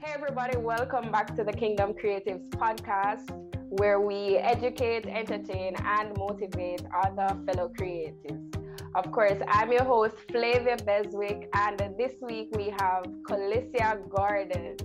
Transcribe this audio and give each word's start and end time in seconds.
Hey, 0.00 0.12
everybody, 0.14 0.56
welcome 0.56 1.10
back 1.10 1.34
to 1.34 1.42
the 1.42 1.52
Kingdom 1.52 1.92
Creatives 1.92 2.48
podcast, 2.50 3.32
where 3.80 4.00
we 4.00 4.36
educate, 4.36 5.06
entertain, 5.06 5.74
and 5.74 6.16
motivate 6.16 6.82
other 6.94 7.36
fellow 7.44 7.72
creatives. 7.76 8.54
Of 8.94 9.10
course, 9.10 9.42
I'm 9.48 9.72
your 9.72 9.82
host, 9.82 10.14
Flavia 10.30 10.76
Beswick, 10.76 11.48
and 11.52 11.80
this 11.98 12.12
week 12.22 12.48
we 12.56 12.72
have 12.78 13.06
Colecia 13.28 14.08
Gordon. 14.08 14.76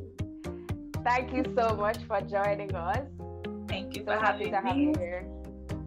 Thank 1.03 1.31
you 1.31 1.43
so 1.55 1.75
much 1.75 1.99
for 2.07 2.19
joining 2.21 2.73
us. 2.73 3.05
Thank 3.67 3.95
you 3.95 4.03
so 4.05 4.13
for 4.13 4.17
happy 4.17 4.45
having 4.45 4.51
to 4.51 4.67
have 4.67 4.77
you 4.77 4.93
here. 4.97 5.27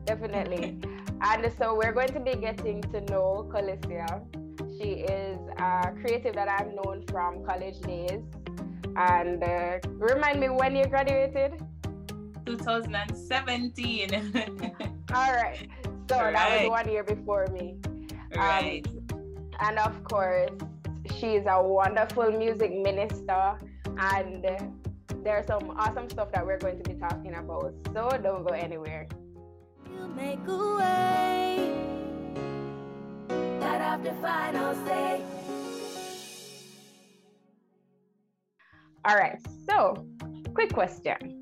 Definitely. 0.04 0.78
and 1.20 1.52
so 1.58 1.74
we're 1.74 1.92
going 1.92 2.12
to 2.12 2.20
be 2.20 2.36
getting 2.36 2.80
to 2.80 3.00
know 3.10 3.50
Colecia. 3.52 4.22
She 4.78 5.02
is 5.02 5.40
a 5.58 5.92
creative 6.00 6.36
that 6.36 6.48
I've 6.48 6.72
known 6.72 7.04
from 7.08 7.44
college 7.44 7.80
days. 7.80 8.22
And 8.96 9.42
uh, 9.44 9.78
remind 9.94 10.40
me 10.40 10.48
when 10.48 10.74
you 10.74 10.86
graduated? 10.86 11.60
2017. 12.46 14.14
All 15.14 15.32
right. 15.32 15.68
So 16.08 16.16
that 16.16 16.32
Right. 16.34 16.62
was 16.62 16.70
one 16.70 16.88
year 16.88 17.02
before 17.04 17.46
me. 17.52 17.76
right. 18.36 18.86
And 19.60 19.78
of 19.78 20.02
course, 20.04 20.50
she's 21.18 21.42
a 21.48 21.62
wonderful 21.62 22.30
music 22.30 22.72
minister. 22.72 23.58
And 23.98 24.44
uh, 24.46 24.58
there's 25.24 25.46
some 25.46 25.70
awesome 25.78 26.08
stuff 26.10 26.30
that 26.32 26.46
we're 26.46 26.58
going 26.58 26.82
to 26.82 26.88
be 26.90 26.98
talking 26.98 27.34
about. 27.34 27.74
So 27.92 28.08
don't 28.22 28.44
go 28.46 28.54
anywhere. 28.54 29.08
You 29.90 30.06
make 30.08 30.38
a 30.46 30.76
way. 30.76 31.72
God 33.60 33.80
have 33.80 34.04
the 34.04 34.12
final 34.22 34.74
say. 34.86 35.22
All 39.06 39.14
right. 39.14 39.38
So, 39.68 40.04
quick 40.52 40.72
question. 40.72 41.40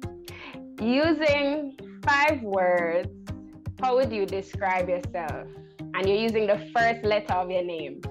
Using 0.83 1.79
five 2.07 2.43
words, 2.43 3.09
how 3.81 3.97
would 3.97 4.13
you 4.13 4.27
describe 4.27 4.91
yourself? 4.91 5.47
And 5.95 6.07
you're 6.07 6.19
using 6.19 6.47
the 6.47 6.59
first 6.77 7.03
letter 7.05 7.33
of 7.33 7.51
your 7.51 7.65
name. 7.65 8.03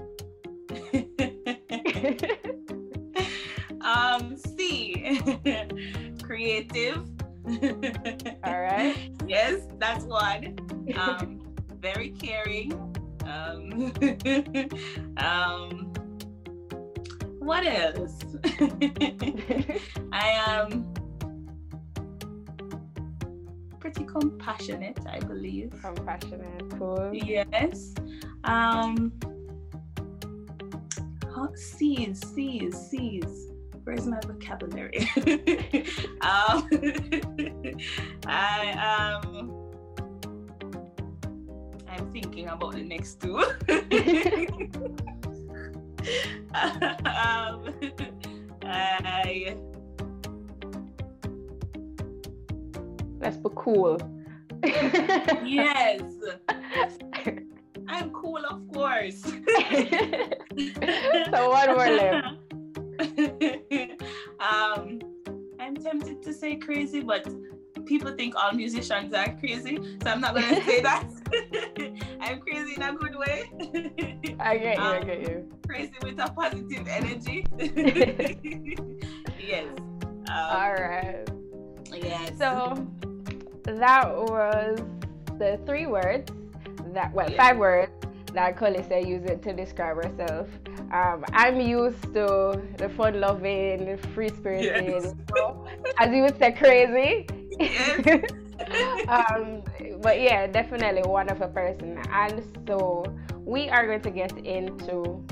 um, 3.80 4.36
C. 4.36 5.20
Creative. 6.24 7.08
All 8.44 8.60
right. 8.60 8.96
Yes, 9.28 9.60
that's 9.78 10.04
one. 10.04 10.56
Um, 10.96 11.40
very 11.80 12.10
caring. 12.10 12.72
Um, 13.24 13.92
um, 15.16 15.83
what 17.44 17.66
else? 17.66 18.18
I 20.12 20.28
am 20.46 20.94
pretty 23.78 24.04
compassionate, 24.04 24.98
I 25.06 25.18
believe. 25.20 25.72
Compassionate, 25.82 26.70
cool. 26.78 27.10
Yes. 27.12 27.94
Um. 28.44 29.12
C's, 31.54 32.20
C's, 32.34 32.76
C's. 32.88 33.50
Where's 33.84 34.06
my 34.06 34.18
vocabulary? 34.26 35.08
um, 36.22 36.68
I 38.26 39.18
um. 39.22 39.70
I'm 41.88 42.10
thinking 42.12 42.48
about 42.48 42.72
the 42.72 42.82
next 42.82 43.20
two. 43.20 43.44
Um, 46.54 47.74
I 48.62 49.56
Let's 53.24 53.38
be 53.38 53.48
cool. 53.54 53.98
yes. 55.44 56.02
I'm 57.88 58.10
cool, 58.10 58.44
of 58.44 58.68
course. 58.72 59.22
so 59.22 59.32
one 61.48 61.68
more 61.68 61.88
left. 61.88 62.26
um, 64.40 65.00
I'm 65.58 65.74
tempted 65.76 66.22
to 66.22 66.34
say 66.34 66.56
crazy, 66.56 67.00
but 67.00 67.26
people 67.86 68.12
think 68.16 68.34
all 68.36 68.52
musicians 68.52 69.12
are 69.14 69.34
crazy, 69.38 69.76
so 70.02 70.10
I'm 70.10 70.20
not 70.20 70.34
gonna 70.34 70.62
say 70.64 70.80
that. 70.82 71.04
I'm 72.20 72.40
crazy 72.40 72.74
in 72.76 72.82
a 72.82 72.92
good 72.94 73.16
way. 73.16 73.44
I 74.40 74.56
get 74.58 74.76
you, 74.76 74.82
I 74.82 74.96
Um, 74.98 75.06
get 75.06 75.20
you. 75.28 75.48
crazy 75.66 75.92
with 76.02 76.18
a 76.18 76.30
positive 76.32 76.86
energy. 76.88 77.46
yes. 79.38 79.66
Um, 79.76 80.28
All 80.30 80.72
right. 80.74 81.28
Yes. 81.92 82.38
So 82.38 82.86
that 83.64 84.14
was 84.14 84.80
the 85.38 85.58
three 85.66 85.86
words 85.86 86.30
that 86.92 87.12
well 87.12 87.30
Yeah. 87.30 87.36
five 87.36 87.58
words 87.58 87.92
that 88.32 88.56
Colecia 88.56 89.06
used 89.06 89.42
to 89.42 89.52
describe 89.52 89.96
herself. 89.96 90.48
Um, 90.92 91.24
I'm 91.32 91.60
used 91.60 92.02
to 92.14 92.60
the 92.78 92.88
fun-loving, 92.96 93.96
free-spirited, 94.14 94.86
Yes. 94.86 95.14
so, 95.36 95.66
as 95.98 96.10
you 96.12 96.22
would 96.22 96.36
say, 96.38 96.50
crazy. 96.52 97.26
Um, 99.08 99.62
but 100.00 100.20
yeah, 100.20 100.46
definitely 100.46 101.02
a 101.04 101.08
wonderful 101.08 101.48
person. 101.48 102.00
And 102.10 102.42
so 102.66 103.04
we 103.44 103.68
are 103.68 103.86
going 103.86 104.00
to 104.02 104.10
get 104.10 104.36
into 104.38 105.24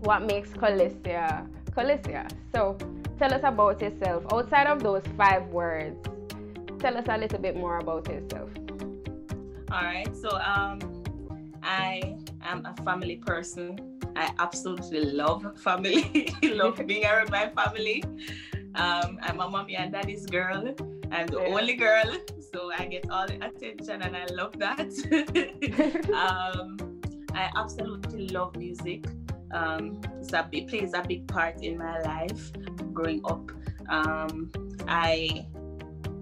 what 0.00 0.22
makes 0.22 0.50
Colecia 0.50 1.46
Colecia. 1.76 2.30
So 2.54 2.76
tell 3.18 3.34
us 3.34 3.40
about 3.42 3.80
yourself. 3.80 4.24
Outside 4.32 4.66
of 4.66 4.82
those 4.82 5.02
five 5.16 5.46
words, 5.48 5.96
tell 6.78 6.96
us 6.96 7.04
a 7.08 7.18
little 7.18 7.38
bit 7.38 7.56
more 7.56 7.78
about 7.78 8.08
yourself. 8.08 8.50
All 9.72 9.82
right. 9.82 10.08
So 10.16 10.30
um, 10.38 10.78
I 11.62 12.16
am 12.42 12.64
a 12.64 12.74
family 12.84 13.16
person. 13.16 14.00
I 14.16 14.32
absolutely 14.38 15.00
love 15.00 15.58
family. 15.58 16.32
love 16.42 16.80
being 16.86 17.04
around 17.04 17.30
my 17.30 17.48
family. 17.48 18.04
Um, 18.76 19.18
I'm 19.22 19.40
a 19.40 19.48
mommy 19.48 19.76
and 19.76 19.92
daddy's 19.92 20.26
girl. 20.26 20.74
I'm 21.14 21.26
the 21.28 21.40
only 21.46 21.76
girl, 21.76 22.04
so 22.52 22.70
I 22.76 22.86
get 22.86 23.08
all 23.10 23.26
the 23.26 23.36
attention, 23.44 24.02
and 24.02 24.16
I 24.16 24.26
love 24.34 24.58
that. 24.58 24.80
um, 26.12 27.00
I 27.34 27.50
absolutely 27.56 28.28
love 28.28 28.56
music. 28.56 29.06
Um, 29.52 30.00
a, 30.32 30.48
it 30.52 30.66
plays 30.68 30.94
a 30.94 31.02
big 31.06 31.28
part 31.28 31.62
in 31.62 31.78
my 31.78 32.00
life 32.02 32.52
growing 32.92 33.20
up. 33.24 33.50
Um, 33.88 34.50
I 34.88 35.46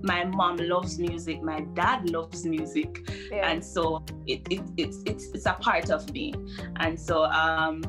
my 0.03 0.25
mom 0.25 0.57
loves 0.57 0.99
music 0.99 1.41
my 1.43 1.61
dad 1.75 2.11
loves 2.11 2.45
music 2.45 3.09
Yeah. 3.31 3.49
and 3.49 3.65
so 3.65 4.05
it, 4.27 4.41
it 4.51 4.61
it's 4.77 4.99
it's 5.07 5.27
it's 5.33 5.47
a 5.47 5.53
part 5.53 5.91
of 5.91 6.13
me 6.13 6.35
and 6.81 6.99
so 6.99 7.23
um 7.25 7.83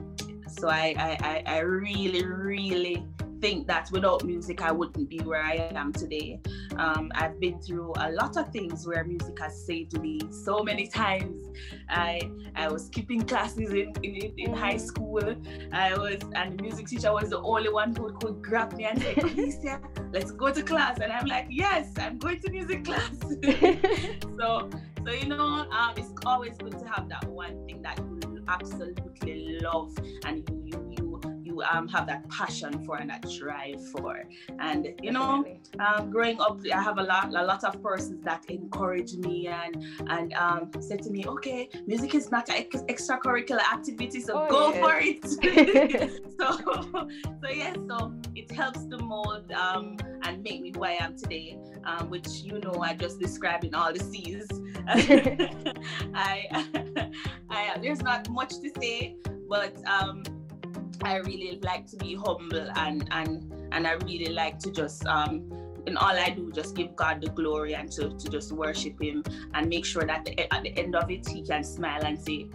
so 0.48 0.70
I, 0.70 0.94
I 0.98 1.18
i 1.22 1.44
i 1.56 1.60
really 1.60 2.24
really 2.24 3.04
think 3.44 3.68
that 3.68 3.92
without 3.92 4.24
music 4.24 4.62
i 4.62 4.72
wouldn't 4.72 5.10
be 5.10 5.20
where 5.20 5.44
i 5.44 5.56
am 5.84 5.92
today. 5.92 6.40
Um 6.78 7.12
i've 7.14 7.38
been 7.42 7.60
through 7.60 7.92
a 7.98 8.10
lot 8.22 8.38
of 8.38 8.46
things 8.58 8.88
where 8.88 9.04
music 9.04 9.38
has 9.42 9.54
saved 9.66 10.00
me 10.00 10.22
so 10.46 10.64
many 10.64 10.88
times. 10.88 11.46
I 11.90 12.32
i 12.56 12.70
was 12.74 12.86
skipping 12.86 13.22
classes 13.32 13.70
in 13.82 13.92
in, 14.02 14.32
in 14.46 14.54
high 14.54 14.78
school. 14.78 15.28
I 15.74 15.88
was 16.04 16.20
and 16.40 16.58
the 16.58 16.62
music 16.68 16.88
teacher 16.88 17.12
was 17.12 17.32
the 17.32 17.42
only 17.42 17.72
one 17.82 17.94
who 17.94 18.14
could 18.22 18.42
grab 18.42 18.70
me 18.78 18.86
and 18.86 19.02
say 19.02 19.14
Alicia, 19.22 19.82
let's 20.14 20.32
go 20.32 20.48
to 20.58 20.64
class. 20.64 20.96
And 21.02 21.12
i'm 21.12 21.28
like 21.36 21.48
yes 21.50 21.92
i'm 21.98 22.18
going 22.20 22.40
to 22.44 22.50
music 22.50 22.86
class. 22.86 23.16
So 24.40 24.70
so 25.06 25.12
you 25.12 25.28
know 25.28 25.52
um, 25.80 25.92
it's 25.98 26.14
always 26.26 26.56
good 26.58 26.76
to 26.80 26.86
have 26.94 27.10
that 27.10 27.26
one 27.44 27.56
thing 27.66 27.82
that 27.82 27.98
you 27.98 28.44
absolutely 28.48 29.60
love 29.68 29.92
and 30.26 30.36
you 30.50 30.56
you 30.72 30.78
you 30.96 31.03
you 31.54 31.62
um 31.64 31.88
have 31.88 32.08
that 32.08 32.28
passion 32.30 32.84
for 32.86 32.98
and 32.98 33.10
that 33.10 33.24
drive 33.40 33.82
for 33.92 34.24
and 34.60 34.88
you 35.02 35.12
know 35.12 35.46
um, 35.80 36.12
growing 36.12 36.40
up, 36.40 36.60
I 36.74 36.82
have 36.82 36.98
a 36.98 37.04
lot, 37.04 37.30
a 37.30 37.44
lot 37.44 37.64
of 37.64 37.82
persons 37.82 38.24
that 38.24 38.46
encourage 38.50 39.14
me 39.16 39.48
and 39.48 39.84
and 40.08 40.34
um, 40.34 40.70
said 40.80 41.02
to 41.04 41.10
me, 41.10 41.26
"Okay, 41.26 41.70
music 41.88 42.16
is 42.16 42.32
not 42.32 42.50
an 42.50 42.56
ex- 42.56 42.84
extracurricular 42.84 43.62
activity, 43.74 44.20
so 44.22 44.34
Oh, 44.36 44.50
go 44.50 44.74
yes. 44.74 44.82
for 44.84 44.96
it." 45.02 46.12
so, 46.40 47.08
so 47.42 47.50
yes, 47.50 47.76
so 47.88 48.14
it 48.36 48.52
helps 48.52 48.86
to 48.86 48.98
mold 48.98 49.52
um, 49.52 49.98
and 50.24 50.44
make 50.44 50.62
me 50.62 50.72
who 50.76 50.84
I 50.84 50.92
am 50.92 51.18
today, 51.18 51.58
um, 51.86 52.10
which 52.10 52.28
you 52.44 52.60
know 52.60 52.82
I 52.82 52.94
just 52.94 53.20
described 53.20 53.64
in 53.64 53.74
all 53.74 53.92
the 53.92 54.00
C's. 54.00 54.48
I, 56.14 56.68
I, 57.50 57.78
there's 57.82 58.02
not 58.02 58.30
much 58.30 58.60
to 58.60 58.70
say, 58.80 59.16
but 59.50 59.74
um, 59.88 60.24
I 61.02 61.18
really 61.18 61.60
like 61.64 61.88
to 61.88 61.98
be 61.98 62.16
humble 62.16 62.70
and 62.76 63.08
and 63.12 63.54
and 63.72 63.88
I 63.88 63.94
really 63.94 64.34
like 64.34 64.60
to 64.60 64.72
just 64.72 65.06
um 65.06 65.52
in 65.86 65.98
all 65.98 66.18
I 66.18 66.30
do 66.30 66.52
just 66.52 66.76
give 66.76 66.96
God 66.96 67.22
the 67.22 67.30
glory 67.30 67.76
and 67.76 67.92
to, 67.94 68.10
to 68.10 68.30
just 68.30 68.52
worship 68.52 69.02
him 69.02 69.24
and 69.54 69.68
make 69.68 69.86
sure 69.86 70.06
that 70.06 70.24
the, 70.24 70.54
at 70.54 70.64
the 70.64 70.78
end 70.78 70.96
of 70.96 71.12
it 71.12 71.28
he 71.28 71.42
can 71.42 71.64
smile 71.64 72.06
and 72.06 72.20
say 72.20 72.48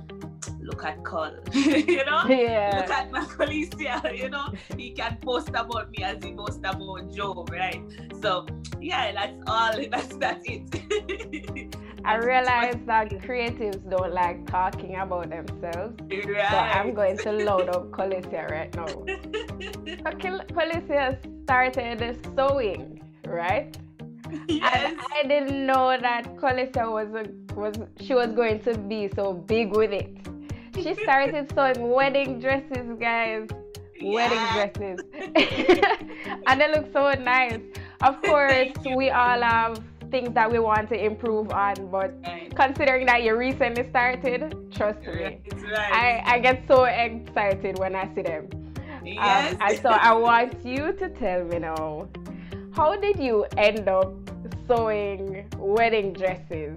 look 0.61 0.85
at 0.85 1.03
Cole, 1.05 1.33
you 1.53 2.05
know? 2.05 2.25
Yeah. 2.29 2.81
Look 2.81 2.91
at 2.91 3.11
my 3.11 3.25
Felicia, 3.37 4.03
you 4.15 4.29
know? 4.29 4.53
He 4.77 4.91
can 4.91 5.17
post 5.21 5.49
about 5.49 5.91
me 5.91 6.05
as 6.05 6.23
he 6.23 6.33
posts 6.33 6.59
about 6.59 7.11
Joe, 7.11 7.47
right? 7.51 7.83
So 8.21 8.47
yeah, 8.81 9.13
that's 9.13 9.39
all. 9.47 9.73
That's 9.91 10.17
that's 10.17 10.45
it. 10.45 11.77
I 12.05 12.17
mm. 12.17 12.25
realize 12.25 12.77
that 12.87 13.11
creatives 13.11 13.89
don't 13.91 14.13
like 14.13 14.47
talking 14.47 14.97
about 14.97 15.31
themselves. 15.31 15.95
right. 16.01 16.51
So 16.51 16.57
I'm 16.57 16.95
going 16.95 17.19
to 17.19 17.33
load 17.33 17.69
up 17.69 17.91
Colecia 17.91 18.51
right 18.51 18.75
now. 18.75 18.87
Okay, 20.07 20.31
Colecia 20.55 21.19
started 21.45 22.19
sewing, 22.37 23.03
right? 23.27 23.77
yes. 24.49 24.75
And 24.75 24.99
I 25.17 25.23
didn't 25.27 25.67
know 25.67 25.97
that 26.01 26.37
Colecia 26.37 26.91
was 26.91 27.09
a, 27.15 27.55
was 27.55 27.75
she 28.01 28.15
was 28.15 28.33
going 28.33 28.61
to 28.61 28.77
be 28.79 29.09
so 29.15 29.33
big 29.33 29.77
with 29.77 29.93
it. 29.93 30.17
She 30.75 30.95
started 30.95 31.51
sewing 31.55 31.91
wedding 31.91 32.41
dresses, 32.41 32.99
guys. 33.01 33.49
Wedding 34.01 34.45
dresses. 34.53 35.01
and 36.47 36.61
they 36.61 36.71
look 36.71 36.93
so 36.93 37.13
nice. 37.13 37.61
Of 38.01 38.23
course, 38.23 38.69
we 38.97 39.11
all 39.11 39.41
have 39.41 39.83
things 40.11 40.33
that 40.35 40.51
we 40.51 40.59
want 40.59 40.89
to 40.91 40.97
improve 41.05 41.51
on, 41.51 41.75
but 41.91 42.15
Right. 42.25 42.55
considering 42.55 43.07
that 43.07 43.23
you 43.23 43.37
recently 43.37 43.89
started, 43.91 44.55
trust 44.73 45.01
me. 45.07 45.41
Right. 45.73 45.93
I, 45.93 46.23
I 46.35 46.39
get 46.39 46.63
so 46.67 46.85
excited 46.85 47.79
when 47.79 47.95
I 47.95 48.05
see 48.15 48.23
them. 48.23 48.49
yes. 49.05 49.53
Um, 49.55 49.59
and 49.61 49.79
so 49.81 49.91
I 49.91 50.13
want 50.15 50.55
you 50.65 50.93
to 50.93 51.09
tell 51.11 51.45
me 51.45 51.59
now, 51.59 52.09
how 52.73 52.97
did 52.97 53.19
you 53.19 53.47
end 53.57 53.89
up 53.89 54.13
sewing 54.67 55.47
wedding 55.57 56.13
dresses? 56.13 56.77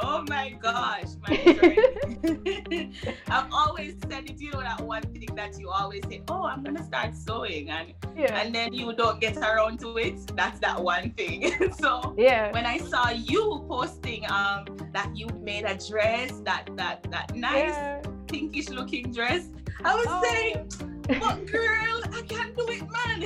Oh 0.00 0.22
my 0.28 0.50
gosh, 0.60 1.08
my 1.26 1.36
journey. 1.44 2.92
I've 3.28 3.52
always 3.52 3.96
said 4.08 4.30
it, 4.30 4.40
you 4.40 4.52
know, 4.52 4.60
that 4.60 4.80
one 4.80 5.02
thing 5.02 5.28
that 5.34 5.58
you 5.58 5.70
always 5.70 6.02
say, 6.08 6.22
oh, 6.28 6.44
I'm 6.44 6.62
gonna 6.62 6.84
start 6.84 7.14
sewing, 7.14 7.70
and 7.70 7.94
Yeah. 8.16 8.38
and 8.40 8.54
then 8.54 8.72
you 8.72 8.92
don't 8.94 9.20
get 9.20 9.36
around 9.38 9.80
to 9.80 9.96
it. 9.98 10.18
That's 10.36 10.58
that 10.60 10.82
one 10.82 11.10
thing. 11.12 11.52
so 11.80 12.14
Yeah. 12.18 12.52
when 12.52 12.66
I 12.66 12.78
saw 12.78 13.10
you 13.10 13.64
posting 13.68 14.24
um 14.30 14.66
that 14.92 15.10
you 15.16 15.26
made 15.42 15.64
a 15.64 15.76
dress, 15.76 16.30
that 16.44 16.68
that 16.76 17.02
that 17.10 17.34
nice 17.34 17.74
Yeah. 17.74 18.00
pinkish 18.26 18.68
looking 18.68 19.12
dress, 19.12 19.48
I 19.84 19.94
was 19.94 20.06
Oh. 20.08 20.22
saying, 20.24 20.70
but 21.20 21.46
girl, 21.46 21.98
I 22.12 22.22
can't 22.28 22.54
do 22.56 22.66
it, 22.68 22.82
man. 22.94 23.18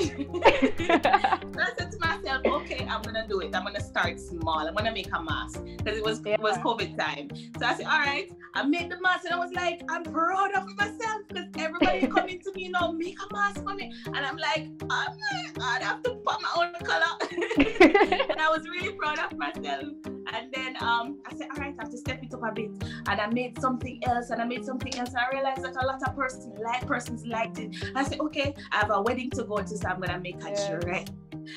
So 1.54 1.60
I 1.60 1.70
said 1.78 1.90
to 1.91 1.91
myself, 2.22 2.42
okay, 2.44 2.86
I'm 2.88 3.02
gonna 3.02 3.26
do 3.28 3.40
it. 3.40 3.54
I'm 3.54 3.64
gonna 3.64 3.80
start 3.80 4.18
small. 4.20 4.60
I'm 4.60 4.74
gonna 4.74 4.92
make 4.92 5.08
a 5.12 5.22
mask 5.22 5.62
because 5.64 5.96
it 5.96 6.04
was 6.04 6.20
it 6.24 6.40
was 6.40 6.56
COVID 6.58 6.96
time. 6.98 7.28
So 7.58 7.66
I 7.66 7.74
said, 7.74 7.86
all 7.86 8.00
right, 8.00 8.30
I 8.54 8.64
made 8.64 8.90
the 8.90 9.00
mask, 9.00 9.24
and 9.24 9.34
I 9.34 9.38
was 9.38 9.52
like, 9.52 9.82
I'm 9.88 10.04
proud 10.04 10.52
of 10.54 10.66
myself 10.76 11.22
because 11.28 11.46
everybody 11.58 12.06
coming 12.14 12.40
to 12.40 12.52
me, 12.54 12.64
you 12.64 12.70
know, 12.70 12.92
make 12.92 13.18
a 13.20 13.32
mask 13.32 13.62
for 13.62 13.74
me, 13.74 13.92
and 14.06 14.16
I'm 14.16 14.36
like, 14.36 14.68
oh 14.82 14.86
my 14.86 15.52
God, 15.54 15.82
I 15.82 15.84
have 15.84 16.02
to 16.04 16.10
put 16.10 16.40
my 16.40 16.48
own 16.56 16.74
color. 16.84 17.06
and 17.30 18.40
I 18.40 18.48
was 18.50 18.68
really 18.68 18.92
proud 18.92 19.18
of 19.18 19.36
myself. 19.36 19.84
And 20.32 20.52
then 20.52 20.76
um, 20.80 21.18
I 21.26 21.34
said, 21.36 21.48
all 21.54 21.60
right, 21.62 21.74
I 21.78 21.82
have 21.82 21.90
to 21.90 21.98
step 21.98 22.22
it 22.22 22.32
up 22.34 22.42
a 22.42 22.52
bit. 22.52 22.70
And 23.08 23.20
I 23.20 23.26
made 23.28 23.60
something 23.60 24.00
else, 24.04 24.30
and 24.30 24.40
I 24.40 24.44
made 24.44 24.64
something 24.64 24.94
else. 24.98 25.10
And 25.10 25.18
I 25.18 25.30
realized 25.32 25.62
that 25.64 25.76
a 25.82 25.86
lot 25.86 26.00
of 26.06 26.14
persons 26.16 26.58
like 26.62 26.86
persons 26.86 27.26
liked 27.26 27.58
it. 27.58 27.74
I 27.94 28.04
said, 28.04 28.20
okay, 28.20 28.54
I 28.72 28.76
have 28.78 28.90
a 28.90 29.00
wedding 29.02 29.30
to 29.30 29.44
go 29.44 29.58
to, 29.58 29.68
so 29.68 29.88
I'm 29.88 30.00
gonna 30.00 30.20
make 30.20 30.42
a 30.44 30.50
Yeah. 30.50 30.78
dress. 30.80 31.06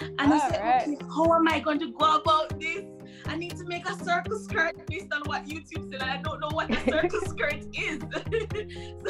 And 0.01 0.33
I 0.33 0.49
said, 0.49 0.59
Alright. 0.61 0.87
okay, 0.87 0.97
how 1.15 1.33
am 1.35 1.47
I 1.47 1.59
going 1.59 1.79
to 1.79 1.91
go 1.91 2.15
about 2.15 2.59
this? 2.59 2.83
I 3.27 3.35
need 3.35 3.55
to 3.57 3.63
make 3.65 3.87
a 3.89 3.93
circle 4.03 4.37
skirt 4.39 4.75
based 4.87 5.13
on 5.13 5.21
what 5.25 5.45
YouTube 5.45 5.89
said, 5.91 6.01
and 6.01 6.09
I 6.09 6.17
don't 6.21 6.39
know 6.39 6.49
what 6.51 6.69
a 6.69 6.79
circle 6.91 7.21
skirt 7.21 7.63
is. 7.77 8.01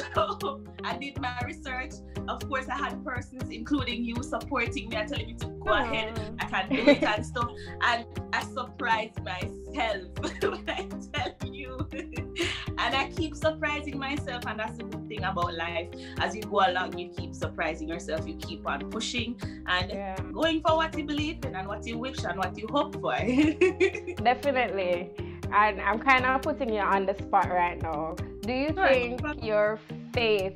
so 0.16 0.64
I 0.86 0.98
did 0.98 1.20
my 1.20 1.40
research. 1.44 1.94
Of 2.28 2.48
course, 2.48 2.68
I 2.70 2.78
had 2.78 3.04
persons, 3.04 3.50
including 3.50 4.06
you, 4.06 4.16
supporting 4.22 4.90
me 4.90 4.96
and 4.96 5.10
telling 5.10 5.28
me 5.28 5.34
to 5.34 5.48
go 5.48 5.72
ahead. 5.72 6.20
I 6.40 6.46
can 6.46 6.70
do 6.70 6.88
it 6.92 7.04
and 7.04 7.26
stuff. 7.26 7.50
And 7.82 8.06
I 8.34 8.44
surprised 8.44 9.20
myself 9.24 10.04
when 10.42 10.70
I 10.70 10.88
tell 11.12 11.50
you. 11.52 11.88
and 12.78 12.96
I 12.96 13.10
keep 13.16 13.36
surprising 13.36 13.98
myself, 13.98 14.46
and 14.46 14.60
that's 14.60 14.78
the 14.78 14.84
good 14.84 15.08
thing 15.08 15.24
about 15.24 15.56
life. 15.56 15.88
As 16.20 16.36
you 16.36 16.44
go 16.44 16.62
along, 16.68 16.98
you 16.98 17.10
keep 17.10 17.34
surprising 17.34 17.88
yourself, 17.90 18.28
you 18.28 18.36
keep 18.36 18.68
on 18.68 18.90
pushing 18.92 19.40
and 19.68 19.90
Yeah. 19.90 20.16
going 20.32 20.62
for 20.62 20.76
what 20.76 20.96
you 20.98 21.04
believe 21.06 21.44
in 21.46 21.56
and 21.56 21.68
what 21.68 21.86
you 21.88 21.98
wish 21.98 22.24
and 22.24 22.38
what 22.38 22.58
you 22.58 22.68
hope 22.70 22.94
for. 23.02 23.16
Definitely. 24.24 25.12
And 25.52 25.82
I'm 25.82 26.00
kind 26.00 26.26
of 26.26 26.42
putting 26.42 26.74
you 26.74 26.82
on 26.82 27.06
the 27.06 27.16
spot 27.16 27.50
right 27.50 27.82
now. 27.82 28.16
Do 28.42 28.54
you 28.54 28.70
think 28.74 29.22
your 29.44 29.80
faith 30.14 30.56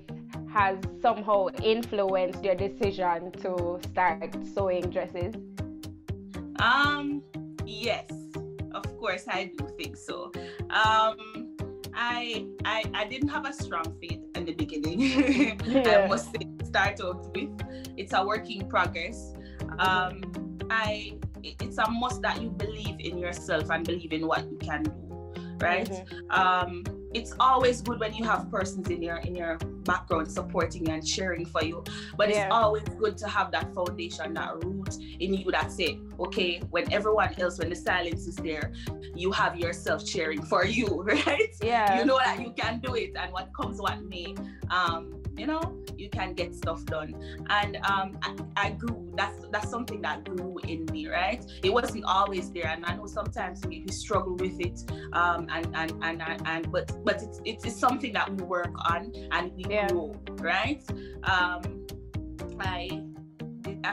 has 0.52 0.78
somehow 1.02 1.48
influenced 1.64 2.44
your 2.44 2.56
decision 2.56 3.32
to 3.44 3.80
start 3.92 4.36
sewing 4.54 4.90
dresses? 4.90 5.36
Um, 6.60 7.22
yes, 7.66 8.10
of 8.74 8.98
course 8.98 9.26
I 9.30 9.52
do 9.58 9.68
think 9.78 9.96
so. 9.96 10.32
Um, 10.70 11.56
I 11.94 12.46
I 12.66 12.84
I 12.94 13.06
didn't 13.06 13.30
have 13.30 13.46
a 13.46 13.54
strong 13.54 13.96
faith 14.02 14.22
in 14.36 14.46
the 14.46 14.54
beginning. 14.54 15.00
Yeah. 15.66 16.04
I 16.06 16.08
must 16.08 16.32
say, 16.32 16.48
start 16.64 17.00
out 17.02 17.36
with, 17.36 17.50
it's 17.98 18.14
a 18.14 18.26
work 18.26 18.50
in 18.50 18.68
progress. 18.68 19.34
Um, 19.80 20.22
I 20.70 21.18
it's 21.44 21.78
a 21.78 21.90
must 21.90 22.22
that 22.22 22.42
you 22.42 22.50
believe 22.50 23.00
in 23.00 23.18
yourself 23.18 23.70
and 23.70 23.86
believe 23.86 24.12
in 24.12 24.28
what 24.28 24.50
you 24.52 24.58
can 24.58 24.84
do, 24.84 24.92
right? 25.60 25.90
Mhm. 25.90 26.38
um, 26.38 26.84
it's 27.14 27.34
always 27.40 27.82
good 27.82 28.00
when 28.00 28.14
you 28.14 28.24
have 28.24 28.50
persons 28.52 28.88
in 28.90 29.02
your 29.02 29.18
in 29.18 29.36
your 29.36 29.58
background 29.84 30.32
supporting 30.32 30.86
you 30.86 30.94
and 30.94 31.06
cheering 31.06 31.46
for 31.46 31.64
you 31.64 31.84
but 32.18 32.30
Yeah. 32.30 32.46
it's 32.46 32.54
always 32.54 32.84
good 32.84 33.18
to 33.18 33.28
have 33.28 33.52
that 33.52 33.74
foundation 33.74 34.34
that 34.36 34.64
root 34.64 34.96
in 35.20 35.34
you 35.34 35.52
that 35.52 35.72
say 35.72 36.00
okay 36.20 36.60
when 36.70 36.92
everyone 36.94 37.34
else 37.40 37.58
when 37.58 37.70
the 37.70 37.76
silence 37.76 38.28
is 38.28 38.36
there 38.36 38.72
you 39.16 39.32
have 39.32 39.58
yourself 39.58 40.06
cheering 40.06 40.42
for 40.44 40.66
you 40.66 40.88
right 41.04 41.54
Yeah. 41.64 42.00
you 42.00 42.06
know 42.06 42.20
that 42.24 42.42
you 42.42 42.52
can 42.52 42.80
do 42.80 42.94
it 42.96 43.12
and 43.16 43.32
what 43.34 43.50
comes 43.60 43.82
what 43.82 44.02
may 44.04 44.36
um 44.70 45.19
you 45.40 45.48
know 45.48 45.78
you 45.98 46.10
can 46.10 46.34
get 46.34 46.54
stuff 46.56 46.86
done. 46.86 47.14
And 47.50 47.78
um 47.78 48.18
I, 48.22 48.36
I 48.56 48.70
grew 48.72 49.12
that's 49.16 49.38
that's 49.52 49.70
something 49.70 50.02
that 50.02 50.24
grew 50.26 50.58
in 50.68 50.86
me 50.92 51.08
right? 51.08 51.44
It 51.64 51.74
wasn't 51.74 52.06
always 52.06 52.52
there 52.52 52.68
and 52.68 52.86
i 52.86 52.96
know 52.96 53.06
sometimes 53.06 53.66
we, 53.66 53.84
we 53.86 53.92
struggle 53.92 54.36
with 54.36 54.60
it 54.60 54.80
um 55.14 55.48
and 55.50 55.68
and 55.76 55.92
and 56.02 56.22
and, 56.22 56.42
and 56.48 56.72
but 56.72 56.92
but 57.04 57.22
it's, 57.22 57.42
it's 57.46 57.66
it's 57.66 57.80
something 57.80 58.14
that 58.14 58.30
we 58.36 58.44
work 58.44 58.74
on 58.94 59.12
and 59.32 59.52
we 59.56 59.66
Yeah. 59.70 59.88
grow 59.88 60.16
right? 60.42 60.84
Um 61.24 61.62
i 62.60 62.90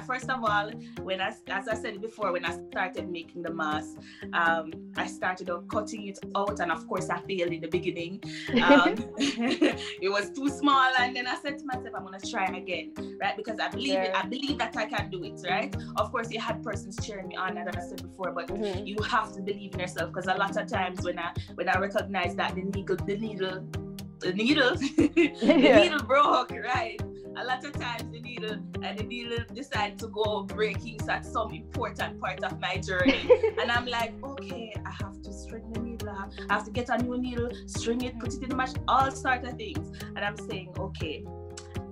first 0.06 0.28
of 0.30 0.42
all, 0.44 0.70
when 1.02 1.20
I, 1.20 1.32
as 1.48 1.68
I 1.68 1.74
said 1.74 2.00
before, 2.00 2.32
when 2.32 2.44
I 2.44 2.52
started 2.70 3.08
making 3.10 3.42
the 3.42 3.52
mask, 3.52 3.96
um, 4.32 4.72
I 4.96 5.06
started 5.06 5.50
out 5.50 5.68
cutting 5.68 6.08
it 6.08 6.18
out, 6.34 6.60
and 6.60 6.72
of 6.72 6.86
course, 6.86 7.08
I 7.10 7.18
failed 7.20 7.52
in 7.52 7.60
the 7.60 7.68
beginning. 7.68 8.22
Um, 8.62 8.94
it 9.18 10.10
was 10.10 10.30
too 10.30 10.48
small, 10.48 10.90
and 10.98 11.14
then 11.16 11.26
I 11.26 11.36
said 11.36 11.58
to 11.58 11.64
myself, 11.66 11.94
I'm 11.96 12.04
gonna 12.04 12.20
try 12.20 12.46
again, 12.46 12.92
right? 13.20 13.36
Because 13.36 13.58
I 13.60 13.68
believe 13.68 13.98
it, 13.98 14.12
I 14.14 14.26
believe 14.26 14.58
that 14.58 14.76
I 14.76 14.86
can 14.86 15.10
do 15.10 15.22
it, 15.24 15.40
right? 15.48 15.74
Of 15.96 16.10
course, 16.12 16.30
you 16.30 16.40
had 16.40 16.62
persons 16.62 16.96
cheering 17.04 17.28
me 17.28 17.36
on, 17.36 17.58
as 17.58 17.74
I 17.76 17.80
said 17.80 18.02
before, 18.02 18.32
but 18.32 18.48
Mhm. 18.48 18.86
you 18.86 18.96
have 19.02 19.32
to 19.34 19.42
believe 19.42 19.74
in 19.74 19.80
yourself 19.80 20.12
because 20.12 20.26
a 20.26 20.34
lot 20.34 20.56
of 20.56 20.66
times 20.68 21.02
when 21.02 21.18
I 21.18 21.32
when 21.54 21.68
I 21.68 21.78
recognize 21.78 22.34
that 22.36 22.54
the 22.54 22.62
needle 22.62 22.96
the 22.96 23.16
needle 23.16 23.66
the 24.20 24.32
needle 24.32 24.74
the 24.76 25.36
Yeah. 25.42 25.80
needle 25.82 26.02
broke 26.02 26.50
right 26.50 27.00
a 27.36 27.44
lot 27.44 27.64
of 27.64 27.72
times 27.74 28.10
the 28.12 28.20
needle 28.20 28.58
and 28.82 28.98
the 28.98 29.04
needle 29.04 29.38
decide 29.54 29.98
to 29.98 30.08
go 30.08 30.42
breaking 30.44 30.98
at 31.08 31.24
some 31.24 31.52
important 31.52 32.20
part 32.20 32.42
of 32.42 32.58
my 32.60 32.76
journey 32.78 33.28
and 33.60 33.70
I'm 33.70 33.86
like 33.86 34.14
okay 34.24 34.72
I 34.84 34.90
have 34.90 35.20
to 35.22 35.32
string 35.32 35.70
the 35.72 35.80
needle 35.80 36.10
I 36.10 36.20
have, 36.20 36.32
I 36.50 36.54
have 36.54 36.64
to 36.64 36.70
get 36.70 36.88
a 36.88 36.98
new 36.98 37.18
needle 37.18 37.50
string 37.66 38.02
it 38.02 38.18
put 38.18 38.34
it 38.34 38.42
in 38.42 38.48
the 38.48 38.56
machine 38.56 38.82
all 38.88 39.10
sort 39.10 39.44
of 39.44 39.56
things 39.56 39.98
and 40.14 40.18
I'm 40.18 40.36
saying 40.36 40.72
okay 40.78 41.24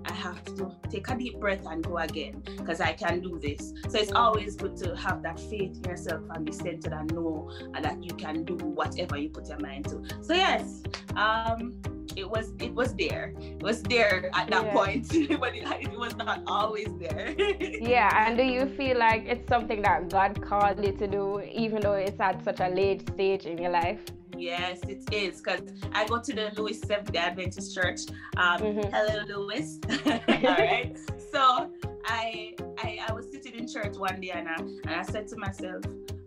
I 0.06 0.12
have 0.12 0.44
to 0.44 0.70
take 0.90 1.08
a 1.08 1.16
deep 1.16 1.40
breath 1.40 1.66
and 1.66 1.82
go 1.82 1.98
again 1.98 2.42
because 2.58 2.80
I 2.80 2.92
can 2.92 3.20
do 3.20 3.38
this. 3.38 3.72
So 3.88 3.98
it's 3.98 4.12
always 4.12 4.54
good 4.54 4.76
to 4.78 4.94
have 4.96 5.22
that 5.22 5.40
faith 5.40 5.78
in 5.78 5.84
yourself 5.84 6.22
and 6.30 6.44
be 6.44 6.52
centered 6.52 6.92
and 6.92 7.12
know 7.14 7.50
that 7.80 8.04
you 8.04 8.12
can 8.14 8.44
do 8.44 8.54
whatever 8.56 9.16
you 9.16 9.30
put 9.30 9.48
your 9.48 9.58
mind 9.60 9.86
to. 9.86 10.02
So 10.22 10.34
yes, 10.34 10.82
um, 11.16 11.80
it 12.16 12.28
was 12.28 12.52
it 12.60 12.72
was 12.74 12.94
there. 12.94 13.32
It 13.40 13.62
was 13.62 13.82
there 13.82 14.30
at 14.34 14.48
that 14.50 14.64
Yeah. 14.64 14.72
point, 14.72 15.08
but 15.40 15.54
it, 15.56 15.64
it 15.82 15.98
was 15.98 16.16
not 16.16 16.42
always 16.46 16.88
there. 16.98 17.34
Yeah, 17.94 18.26
and 18.26 18.36
do 18.36 18.44
you 18.44 18.66
feel 18.66 18.98
like 18.98 19.24
it's 19.26 19.46
something 19.48 19.82
that 19.82 20.08
God 20.08 20.40
called 20.40 20.84
you 20.84 20.92
to 20.92 21.06
do, 21.06 21.40
even 21.52 21.80
though 21.82 21.94
it's 21.94 22.18
at 22.20 22.42
such 22.44 22.60
a 22.60 22.68
late 22.68 23.02
stage 23.08 23.44
in 23.46 23.58
your 23.58 23.70
life? 23.70 24.00
Yes, 24.36 24.80
it 24.88 25.02
is 25.12 25.40
because 25.40 25.60
I 25.92 26.06
go 26.06 26.18
to 26.20 26.32
the 26.32 26.50
Lewis 26.56 26.80
Seventh 26.80 27.12
Day 27.12 27.18
Adventist 27.18 27.74
Church. 27.74 28.00
Um, 28.36 28.60
Mhm. 28.62 28.90
Hello, 28.92 29.16
Lewis. 29.30 29.78
All 30.06 30.64
right. 30.66 30.96
So 31.32 31.70
I, 32.06 32.54
I 32.78 32.98
I 33.08 33.12
was 33.12 33.30
sitting 33.30 33.54
in 33.54 33.66
church 33.68 33.96
one 33.96 34.20
day 34.20 34.30
and 34.30 34.48
I 34.48 34.56
and 34.56 34.90
I 34.90 35.02
said 35.02 35.28
to 35.28 35.36
myself, 35.36 35.82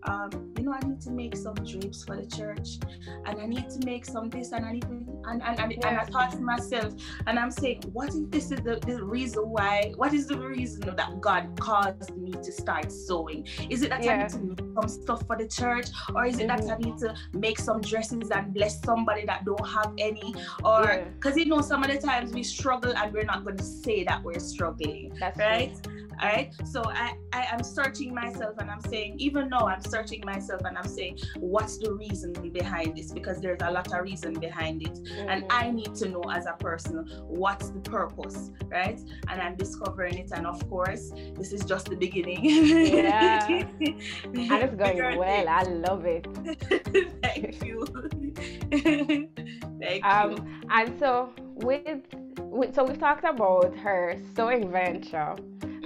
um, 0.08 0.54
you 0.58 0.64
know, 0.64 0.74
I 0.74 0.80
need 0.88 1.02
to 1.02 1.12
make 1.12 1.36
some 1.36 1.56
drapes 1.56 2.04
for 2.04 2.16
the 2.16 2.26
church, 2.26 2.80
and 3.26 3.42
I 3.42 3.46
need 3.46 3.70
to 3.70 3.86
make 3.86 4.06
some 4.06 4.30
this, 4.30 4.52
and 4.54 4.66
I 4.66 4.72
need, 4.74 4.84
to, 4.84 4.88
and 5.26 5.42
and, 5.44 5.60
and, 5.60 5.74
and 5.74 5.98
I 5.98 6.06
thought 6.06 6.32
to 6.32 6.40
myself, 6.40 6.94
and 7.28 7.38
I'm 7.38 7.52
saying, 7.52 7.84
what 7.92 8.10
if 8.16 8.32
this 8.32 8.52
is 8.52 8.62
the, 8.62 8.80
the 8.86 9.04
reason 9.04 9.44
why? 9.50 9.94
What 9.96 10.14
is 10.14 10.28
the 10.28 10.40
reason 10.40 10.96
that 10.96 11.22
God 11.22 11.60
caused 11.60 12.16
me 12.16 12.32
to 12.32 12.52
start 12.52 12.92
sewing? 12.92 13.48
Is 13.70 13.82
it 13.82 13.90
that 13.90 14.04
yeah. 14.04 14.14
I 14.14 14.18
need 14.24 14.30
to 14.30 14.40
make 14.40 14.60
some 14.80 14.90
stuff 14.90 15.28
for 15.28 15.38
the 15.38 15.48
church, 15.48 15.88
or 16.16 16.26
is 16.26 16.40
it 16.40 16.48
mm-hmm. 16.48 16.68
that 16.68 16.76
I 16.76 16.78
need 16.78 16.98
to 17.00 17.16
make 17.34 17.60
some 17.60 17.82
dresses 17.82 18.32
and 18.32 18.54
bless 18.54 18.82
somebody 18.82 19.26
that 19.26 19.46
don't 19.46 19.68
have 19.68 19.94
any, 19.98 20.34
or 20.64 21.06
because 21.16 21.38
yeah. 21.38 21.44
you 21.44 21.50
know 21.50 21.62
some 21.62 21.84
of 21.84 21.92
the 21.92 21.98
times 21.98 22.34
we 22.34 22.44
struggle 22.44 22.94
and 22.96 23.14
we're 23.14 23.24
not 23.24 23.44
going 23.44 23.58
to 23.58 23.64
say 23.64 24.04
that 24.06 24.24
we're 24.24 24.40
struggling, 24.40 25.14
That's 25.20 25.38
right? 25.38 25.74
True 25.84 25.87
all 26.22 26.30
right 26.30 26.54
so 26.66 26.84
I, 26.86 27.14
I 27.34 27.48
am 27.52 27.64
searching 27.64 28.14
myself 28.14 28.56
and 28.60 28.70
i'm 28.70 28.82
saying 28.82 29.16
even 29.18 29.50
though 29.50 29.68
i'm 29.68 29.82
searching 29.82 30.24
myself 30.26 30.62
and 30.66 30.78
i'm 30.78 30.88
saying 30.88 31.20
what's 31.40 31.78
the 31.78 31.94
reason 31.94 32.34
behind 32.52 32.98
this? 32.98 33.12
Because 33.12 33.40
there's 33.42 33.62
a 33.62 33.72
lot 33.72 33.94
of 33.94 34.04
reason 34.04 34.34
behind 34.34 34.82
it. 34.84 34.94
Mm-hmm. 34.94 35.30
and 35.30 35.46
i 35.50 35.70
need 35.70 35.94
to 35.96 36.10
know 36.10 36.24
as 36.32 36.46
a 36.46 36.54
person 36.54 37.06
what's 37.28 37.70
the 37.70 37.80
purpose 37.80 38.52
right? 38.70 39.00
And 39.30 39.42
i'm 39.42 39.56
discovering 39.56 40.18
it 40.18 40.32
and 40.34 40.46
of 40.48 40.68
course 40.70 41.12
this 41.36 41.54
is 41.54 41.64
just 41.66 41.90
the 41.90 41.96
beginning. 41.96 42.44
Yeah. 42.44 43.48
And 44.34 44.64
it's 44.64 44.76
going 44.76 45.18
well. 45.18 45.50
i 45.50 45.64
love 45.64 46.06
it. 46.06 46.28
Thank 47.24 47.64
you. 47.64 47.86
Thank 49.80 50.06
um 50.06 50.32
you. 50.32 50.38
and 50.70 51.00
so 51.00 51.30
with, 51.56 52.02
with 52.38 52.76
so 52.76 52.84
we've 52.84 53.00
talked 53.00 53.26
about 53.26 53.76
her 53.78 54.18
sewing 54.36 54.72
venture 54.72 55.36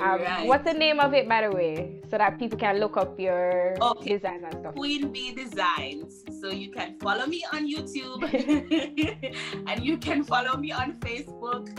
um, 0.01 0.21
right. 0.21 0.47
What's 0.47 0.65
the 0.65 0.73
name 0.73 0.99
of 0.99 1.13
it, 1.13 1.27
by 1.29 1.47
the 1.47 1.51
way, 1.51 2.01
so 2.09 2.17
that 2.17 2.39
people 2.39 2.57
can 2.57 2.79
look 2.79 2.97
up 2.97 3.19
your 3.19 3.75
okay. 3.81 4.17
designs 4.17 4.43
and 4.43 4.53
stuff? 4.59 4.75
Queen 4.75 5.11
Bee 5.11 5.33
Designs. 5.33 6.23
So 6.41 6.49
you 6.49 6.71
can 6.71 6.97
follow 6.99 7.25
me 7.25 7.45
on 7.53 7.71
YouTube, 7.71 8.21
and 9.67 9.83
you 9.83 9.97
can 9.97 10.23
follow 10.23 10.57
me 10.57 10.71
on 10.71 10.93
Facebook, 10.99 11.69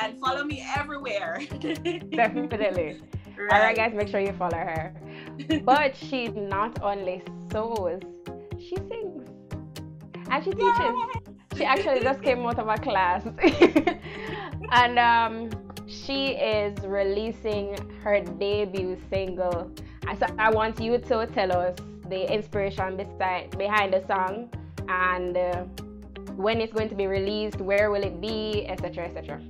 and 0.00 0.18
follow 0.18 0.44
me 0.44 0.64
everywhere. 0.76 1.40
Definitely. 1.60 3.00
Right. 3.36 3.52
All 3.52 3.58
right, 3.58 3.76
guys, 3.76 3.92
make 3.94 4.08
sure 4.08 4.20
you 4.20 4.32
follow 4.32 4.58
her. 4.58 4.94
But 5.64 5.96
she 5.96 6.28
not 6.28 6.80
only 6.82 7.22
sews, 7.50 8.02
she 8.58 8.76
sings 8.76 9.28
and 10.30 10.44
she 10.44 10.50
teaches. 10.50 10.78
Yay! 10.78 11.23
She 11.56 11.64
actually 11.64 12.00
just 12.00 12.22
came 12.22 12.44
out 12.46 12.58
of 12.58 12.68
a 12.68 12.76
class, 12.76 13.24
and 14.72 14.98
um 14.98 15.50
she 15.86 16.32
is 16.32 16.78
releasing 16.84 17.76
her 18.02 18.20
debut 18.20 18.98
single. 19.10 19.70
And 20.06 20.18
so 20.18 20.26
I 20.38 20.50
want 20.50 20.80
you 20.80 20.98
to 20.98 21.26
tell 21.26 21.52
us 21.52 21.78
the 22.08 22.32
inspiration 22.32 22.96
beside, 22.96 23.56
behind 23.56 23.94
the 23.94 24.04
song 24.06 24.50
and 24.88 25.36
uh, 25.36 25.64
when 26.36 26.60
it's 26.60 26.72
going 26.72 26.88
to 26.88 26.94
be 26.94 27.06
released, 27.06 27.60
where 27.60 27.90
will 27.90 28.02
it 28.02 28.20
be, 28.20 28.66
etc., 28.66 29.06
etc. 29.06 29.40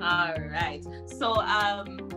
All 0.00 0.34
right. 0.50 0.84
So 1.06 1.34
um, 1.34 2.10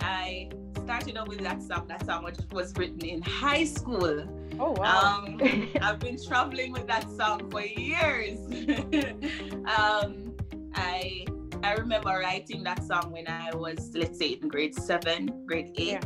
I 0.00 0.50
started 0.84 1.16
off 1.16 1.28
with 1.28 1.40
that 1.40 1.62
song. 1.62 1.86
That 1.88 2.04
song 2.06 2.24
which 2.24 2.36
was 2.52 2.72
written 2.76 3.04
in 3.04 3.22
high 3.22 3.64
school. 3.64 4.26
Oh 4.58 4.72
wow! 4.72 5.24
Um, 5.26 5.70
I've 5.82 5.98
been 5.98 6.18
traveling 6.22 6.72
with 6.72 6.86
that 6.86 7.08
song 7.10 7.50
for 7.50 7.62
years. 7.62 8.38
um, 9.66 10.34
I 10.74 11.26
I 11.62 11.74
remember 11.74 12.10
writing 12.10 12.62
that 12.64 12.82
song 12.84 13.12
when 13.12 13.28
I 13.28 13.54
was, 13.54 13.90
let's 13.94 14.18
say, 14.18 14.38
in 14.40 14.48
grade 14.48 14.74
seven, 14.74 15.44
grade 15.46 15.72
eight. 15.76 15.88
Yeah. 15.88 16.00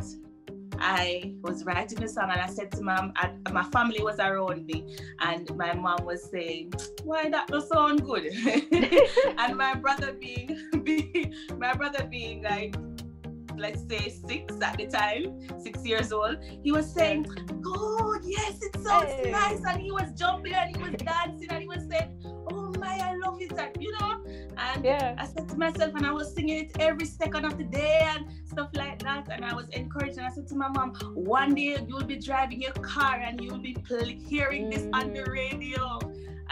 I 0.83 1.35
was 1.41 1.63
writing 1.63 1.99
the 1.99 2.07
song 2.07 2.31
and 2.31 2.41
I 2.41 2.47
said 2.47 2.71
to 2.71 2.81
mom, 2.81 3.13
my 3.51 3.63
family 3.65 4.01
was 4.01 4.17
around 4.17 4.65
me, 4.65 4.97
and 5.19 5.55
my 5.55 5.73
mom 5.75 6.05
was 6.05 6.29
saying, 6.31 6.73
"Why 7.03 7.29
that 7.29 7.47
does 7.47 7.69
sound 7.69 8.03
good?" 8.03 8.25
and 9.37 9.55
my 9.55 9.75
brother 9.75 10.13
being, 10.13 10.57
being, 10.83 11.35
my 11.57 11.73
brother 11.73 12.07
being 12.09 12.41
like, 12.41 12.75
let's 13.61 13.81
say 13.87 14.09
six 14.09 14.59
at 14.61 14.77
the 14.77 14.87
time, 14.87 15.39
six 15.61 15.85
years 15.85 16.11
old, 16.11 16.37
he 16.63 16.71
was 16.71 16.91
saying, 16.91 17.23
"Good, 17.61 18.21
yes, 18.23 18.61
it 18.61 18.75
sounds 18.81 19.11
hey. 19.11 19.31
nice," 19.31 19.61
and 19.67 19.79
he 19.79 19.91
was 19.91 20.11
jumping 20.13 20.53
and 20.53 20.75
he 20.75 20.81
was 20.81 20.95
dancing 21.11 21.49
and 21.49 21.61
he 21.61 21.67
was 21.67 21.83
saying, 21.89 22.09
"Oh 22.51 22.73
my, 22.79 22.95
I 23.09 23.15
love 23.23 23.41
it," 23.41 23.51
and 23.63 23.71
you 23.79 23.91
know. 23.99 24.23
And 24.57 24.85
yeah. 24.85 25.15
I 25.17 25.25
said 25.25 25.47
to 25.49 25.57
myself, 25.57 25.95
and 25.95 26.05
I 26.05 26.11
was 26.11 26.33
singing 26.33 26.65
it 26.65 26.71
every 26.79 27.05
second 27.05 27.45
of 27.45 27.57
the 27.57 27.63
day 27.63 27.99
and 28.03 28.25
stuff 28.45 28.69
like 28.73 28.99
that. 29.03 29.29
And 29.31 29.43
I 29.45 29.53
was 29.53 29.69
encouraged. 29.69 30.17
And 30.17 30.27
I 30.27 30.29
said 30.29 30.47
to 30.49 30.55
my 30.55 30.67
mom, 30.67 30.93
one 31.13 31.55
day 31.55 31.77
you'll 31.87 32.03
be 32.03 32.17
driving 32.17 32.61
your 32.61 32.73
car 32.73 33.15
and 33.15 33.41
you'll 33.41 33.59
be 33.59 33.75
hearing 34.27 34.69
this 34.69 34.87
on 34.93 35.13
the 35.13 35.21
mm. 35.21 35.31
radio. 35.31 35.99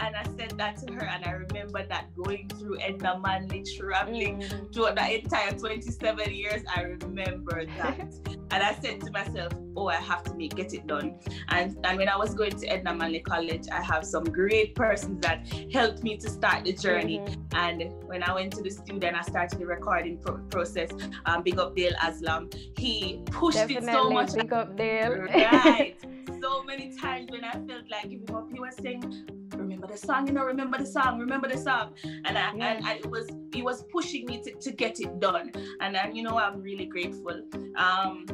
And 0.00 0.16
I 0.16 0.24
said 0.36 0.56
that 0.56 0.78
to 0.78 0.92
her, 0.94 1.04
and 1.04 1.24
I 1.26 1.32
remember 1.32 1.86
that 1.86 2.06
going 2.16 2.48
through 2.48 2.80
Edna 2.80 3.18
Manley, 3.18 3.62
traveling 3.76 4.40
mm. 4.40 4.72
throughout 4.72 4.96
the 4.96 5.22
entire 5.22 5.52
27 5.52 6.34
years, 6.34 6.62
I 6.74 6.82
remember 6.82 7.66
that. 7.78 8.14
and 8.50 8.62
I 8.62 8.74
said 8.80 9.02
to 9.02 9.10
myself, 9.10 9.52
oh, 9.76 9.88
I 9.88 9.96
have 9.96 10.24
to 10.24 10.34
make 10.34 10.54
get 10.56 10.72
it 10.72 10.86
done. 10.86 11.18
And 11.48 11.76
and 11.84 11.98
when 11.98 12.08
I 12.08 12.16
was 12.16 12.34
going 12.34 12.52
to 12.52 12.66
Edna 12.66 12.94
Manley 12.94 13.20
College, 13.20 13.66
I 13.70 13.82
have 13.82 14.04
some 14.04 14.24
great 14.24 14.74
persons 14.74 15.20
that 15.20 15.46
helped 15.72 16.02
me 16.02 16.16
to 16.16 16.30
start 16.30 16.64
the 16.64 16.72
journey. 16.72 17.18
Mm-hmm. 17.18 17.56
And 17.56 17.92
when 18.06 18.22
I 18.22 18.32
went 18.32 18.54
to 18.54 18.62
the 18.62 18.70
studio 18.70 19.08
and 19.08 19.16
I 19.16 19.22
started 19.22 19.58
the 19.58 19.66
recording 19.66 20.18
pro- 20.18 20.38
process, 20.48 20.90
um, 21.26 21.42
big 21.42 21.58
up 21.58 21.76
Dale 21.76 21.92
Aslam, 22.00 22.52
he 22.78 23.22
pushed 23.26 23.58
Definitely, 23.58 23.88
it 23.88 23.92
so 23.92 24.10
much. 24.10 24.34
Big 24.34 24.52
up 24.52 24.76
Dale. 24.76 25.18
Right. 25.18 25.96
so 26.40 26.62
many 26.62 26.96
times 26.96 27.30
when 27.30 27.44
I 27.44 27.52
felt 27.52 27.90
like 27.90 28.08
giving 28.08 28.34
up, 28.34 28.48
he 28.50 28.58
was 28.58 28.76
saying, 28.76 29.26
remember 29.60 29.86
the 29.86 29.96
song, 29.96 30.26
you 30.26 30.32
know, 30.32 30.44
remember 30.44 30.78
the 30.78 30.86
song, 30.86 31.18
remember 31.18 31.48
the 31.48 31.58
song. 31.58 31.94
And 32.24 32.36
I 32.38 32.52
yeah. 32.54 32.72
and, 32.72 32.86
and, 32.86 33.00
it 33.00 33.10
was 33.10 33.28
he 33.52 33.62
was 33.62 33.84
pushing 33.84 34.26
me 34.26 34.42
to, 34.42 34.52
to 34.52 34.72
get 34.72 35.00
it 35.00 35.20
done. 35.20 35.52
And 35.80 35.94
then 35.94 36.14
you 36.16 36.22
know 36.22 36.38
I'm 36.38 36.60
really 36.60 36.86
grateful. 36.86 37.42
Um 37.76 38.26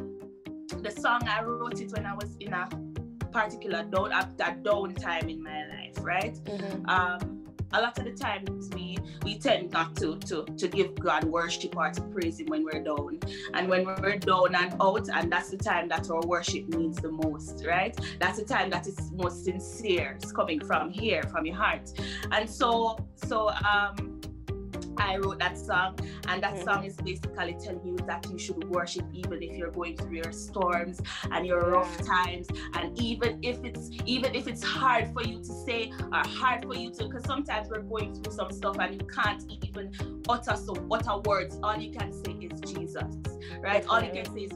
the 0.81 0.91
song 0.91 1.21
I 1.27 1.43
wrote 1.43 1.79
it 1.81 1.91
when 1.91 2.05
I 2.05 2.13
was 2.13 2.35
in 2.39 2.53
a 2.53 2.67
particular 3.31 3.83
down 3.83 4.11
at 4.11 4.37
that 4.37 4.63
down 4.63 4.93
time 4.95 5.29
in 5.29 5.43
my 5.43 5.65
life, 5.67 5.97
right? 6.01 6.35
Mm-hmm. 6.35 6.89
Um 6.89 7.36
a 7.73 7.81
lot 7.81 7.97
of 7.97 8.05
the 8.05 8.11
times 8.11 8.69
we 8.73 8.97
we 9.23 9.37
tend 9.37 9.71
not 9.71 9.95
to 9.97 10.17
to 10.19 10.45
to 10.57 10.67
give 10.67 10.95
God 10.95 11.23
worship 11.25 11.75
or 11.75 11.91
to 11.91 12.01
praise 12.01 12.39
Him 12.39 12.47
when 12.47 12.63
we're 12.63 12.83
down, 12.83 13.19
and 13.53 13.67
when 13.67 13.85
we're 13.85 14.17
down 14.17 14.55
and 14.55 14.75
out, 14.81 15.09
and 15.09 15.31
that's 15.31 15.49
the 15.49 15.57
time 15.57 15.87
that 15.89 16.09
our 16.09 16.21
worship 16.21 16.67
means 16.69 16.97
the 16.97 17.11
most, 17.11 17.65
right? 17.65 17.97
That's 18.19 18.39
the 18.39 18.45
time 18.45 18.69
that 18.69 18.87
is 18.87 19.11
most 19.11 19.45
sincere. 19.45 20.17
It's 20.21 20.31
coming 20.31 20.63
from 20.63 20.89
here, 20.89 21.23
from 21.23 21.45
your 21.45 21.55
heart, 21.55 21.91
and 22.31 22.49
so 22.49 22.97
so 23.15 23.49
um 23.49 24.16
I 24.99 25.17
wrote 25.17 25.39
that 25.39 25.57
song, 25.57 25.97
and 26.27 26.41
that 26.43 26.55
mm-hmm. 26.55 26.63
song 26.63 26.83
is 26.85 26.95
basically 26.95 27.57
telling 27.63 27.85
you 27.85 27.97
that 28.07 28.27
you 28.31 28.37
should 28.37 28.63
worship 28.69 29.05
even 29.13 29.41
if 29.41 29.57
you're 29.57 29.71
going 29.71 29.97
through 29.97 30.15
your 30.15 30.31
storms 30.31 31.01
and 31.31 31.45
your 31.45 31.71
rough 31.71 31.97
times, 32.05 32.47
and 32.73 32.99
even 32.99 33.39
if 33.43 33.63
it's 33.63 33.89
even 34.05 34.35
if 34.35 34.47
it's 34.47 34.63
hard 34.63 35.13
for 35.13 35.23
you 35.23 35.39
to 35.39 35.53
say 35.65 35.91
or 36.11 36.21
hard 36.27 36.65
for 36.65 36.75
you 36.75 36.91
to, 36.91 37.05
because 37.05 37.23
sometimes 37.25 37.69
we're 37.69 37.81
going 37.81 38.13
through 38.15 38.33
some 38.33 38.51
stuff 38.51 38.77
and 38.79 39.01
you 39.01 39.07
can't 39.07 39.43
even 39.63 39.91
utter 40.29 40.55
some 40.55 40.91
utter 40.91 41.17
words. 41.19 41.59
All 41.63 41.77
you 41.77 41.91
can 41.91 42.11
say 42.11 42.33
is 42.33 42.59
Jesus, 42.61 43.03
right? 43.61 43.85
All 43.87 44.01
you 44.01 44.11
can 44.11 44.25
say 44.25 44.41
is 44.41 44.51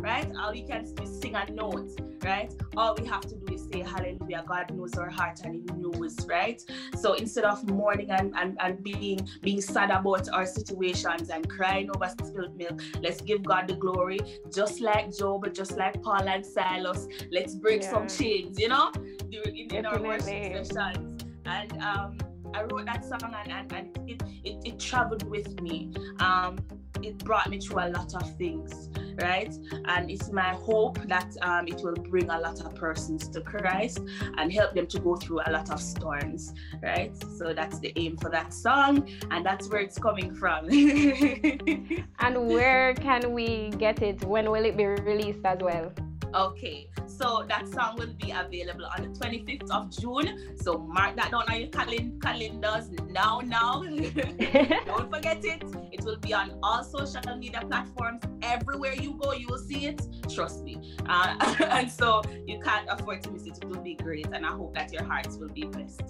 right? 0.00 0.30
All 0.38 0.54
you 0.54 0.66
can 0.66 0.84
do 0.84 1.02
is 1.02 1.20
sing 1.20 1.34
a 1.34 1.50
note, 1.50 1.90
right? 2.24 2.52
All 2.76 2.94
we 2.98 3.06
have 3.06 3.22
to 3.22 3.34
do 3.34 3.54
is 3.54 3.68
say 3.72 3.80
hallelujah. 3.80 4.44
God 4.46 4.74
knows 4.74 4.94
our 4.94 5.10
heart 5.10 5.40
and 5.44 5.54
He 5.54 5.76
knows, 5.76 6.26
right? 6.26 6.62
So 6.96 7.14
instead 7.14 7.44
of 7.44 7.68
mourning 7.68 8.10
and, 8.10 8.34
and, 8.36 8.56
and 8.60 8.82
being 8.82 9.28
being 9.42 9.60
sad 9.60 9.90
about 9.90 10.28
our 10.30 10.46
situations 10.46 11.30
and 11.30 11.48
crying 11.48 11.90
over 11.94 12.08
spilled 12.08 12.56
milk, 12.56 12.80
let's 13.00 13.20
give 13.20 13.42
God 13.42 13.68
the 13.68 13.76
glory, 13.76 14.20
just 14.52 14.80
like 14.80 15.16
Job, 15.16 15.52
just 15.54 15.76
like 15.76 16.02
Paul 16.02 16.28
and 16.28 16.44
Silas. 16.44 17.06
Let's 17.30 17.54
break 17.54 17.82
yeah. 17.82 17.90
some 17.90 18.08
chains, 18.08 18.58
you 18.58 18.68
know, 18.68 18.90
in, 19.30 19.74
in 19.74 19.86
our 19.86 20.00
worship 20.00 20.66
sessions. 20.66 21.24
And 21.46 21.72
um 21.82 22.18
I 22.54 22.62
wrote 22.62 22.86
that 22.86 23.04
song 23.04 23.34
and, 23.44 23.52
and, 23.52 23.72
and 23.72 24.08
it, 24.08 24.22
it, 24.44 24.56
it 24.64 24.78
traveled 24.78 25.28
with 25.28 25.60
me. 25.60 25.92
Um, 26.20 26.56
it 27.04 27.18
brought 27.18 27.48
me 27.48 27.58
through 27.58 27.80
a 27.80 27.88
lot 27.88 28.14
of 28.14 28.36
things 28.36 28.90
right? 29.20 29.54
And 29.86 30.10
it's 30.10 30.30
my 30.30 30.50
hope 30.54 30.98
that 31.06 31.36
um, 31.42 31.68
it 31.68 31.82
will 31.82 31.94
bring 31.94 32.30
a 32.30 32.38
lot 32.38 32.60
of 32.60 32.74
persons 32.74 33.28
to 33.28 33.40
Christ 33.40 34.00
and 34.38 34.52
help 34.52 34.74
them 34.74 34.86
to 34.88 34.98
go 34.98 35.16
through 35.16 35.40
a 35.46 35.50
lot 35.50 35.70
of 35.70 35.80
storms, 35.80 36.52
right? 36.82 37.12
So 37.36 37.52
that's 37.54 37.78
the 37.78 37.92
aim 37.96 38.16
for 38.16 38.30
that 38.30 38.52
song, 38.52 39.08
and 39.30 39.44
that's 39.44 39.68
where 39.68 39.80
it's 39.80 39.98
coming 39.98 40.34
from. 40.34 40.68
and 42.18 42.48
where 42.48 42.94
can 42.94 43.32
we 43.32 43.70
get 43.78 44.02
it? 44.02 44.24
When 44.24 44.50
will 44.50 44.64
it 44.64 44.76
be 44.76 44.86
released 44.86 45.44
as 45.44 45.58
well? 45.60 45.92
Okay, 46.34 46.88
so 47.06 47.44
that 47.48 47.68
song 47.68 47.94
will 47.96 48.12
be 48.20 48.32
available 48.32 48.86
on 48.86 49.04
the 49.04 49.18
25th 49.20 49.70
of 49.70 49.88
June. 49.96 50.56
So 50.60 50.78
mark 50.78 51.14
that 51.14 51.30
down 51.30 51.44
on 51.48 51.60
your 51.60 51.68
calendars 51.68 52.90
now, 53.08 53.40
now. 53.44 53.82
Don't 54.86 55.10
forget 55.12 55.44
it. 55.44 55.62
Will 56.04 56.16
be 56.16 56.34
on 56.34 56.58
all 56.62 56.84
social 56.84 57.36
media 57.36 57.62
platforms. 57.66 58.22
Everywhere 58.42 58.94
you 58.94 59.14
go, 59.14 59.32
you 59.32 59.46
will 59.48 59.58
see 59.58 59.86
it. 59.86 60.02
Trust 60.28 60.62
me. 60.62 60.96
Uh, 61.08 61.56
and 61.70 61.90
so 61.90 62.22
you 62.46 62.60
can't 62.60 62.86
afford 62.90 63.22
to 63.22 63.30
miss 63.30 63.46
it. 63.46 63.58
It 63.62 63.68
will 63.68 63.80
be 63.80 63.94
great. 63.94 64.26
And 64.32 64.44
I 64.44 64.50
hope 64.50 64.74
that 64.74 64.92
your 64.92 65.04
hearts 65.04 65.38
will 65.38 65.48
be 65.48 65.64
blessed. 65.64 66.02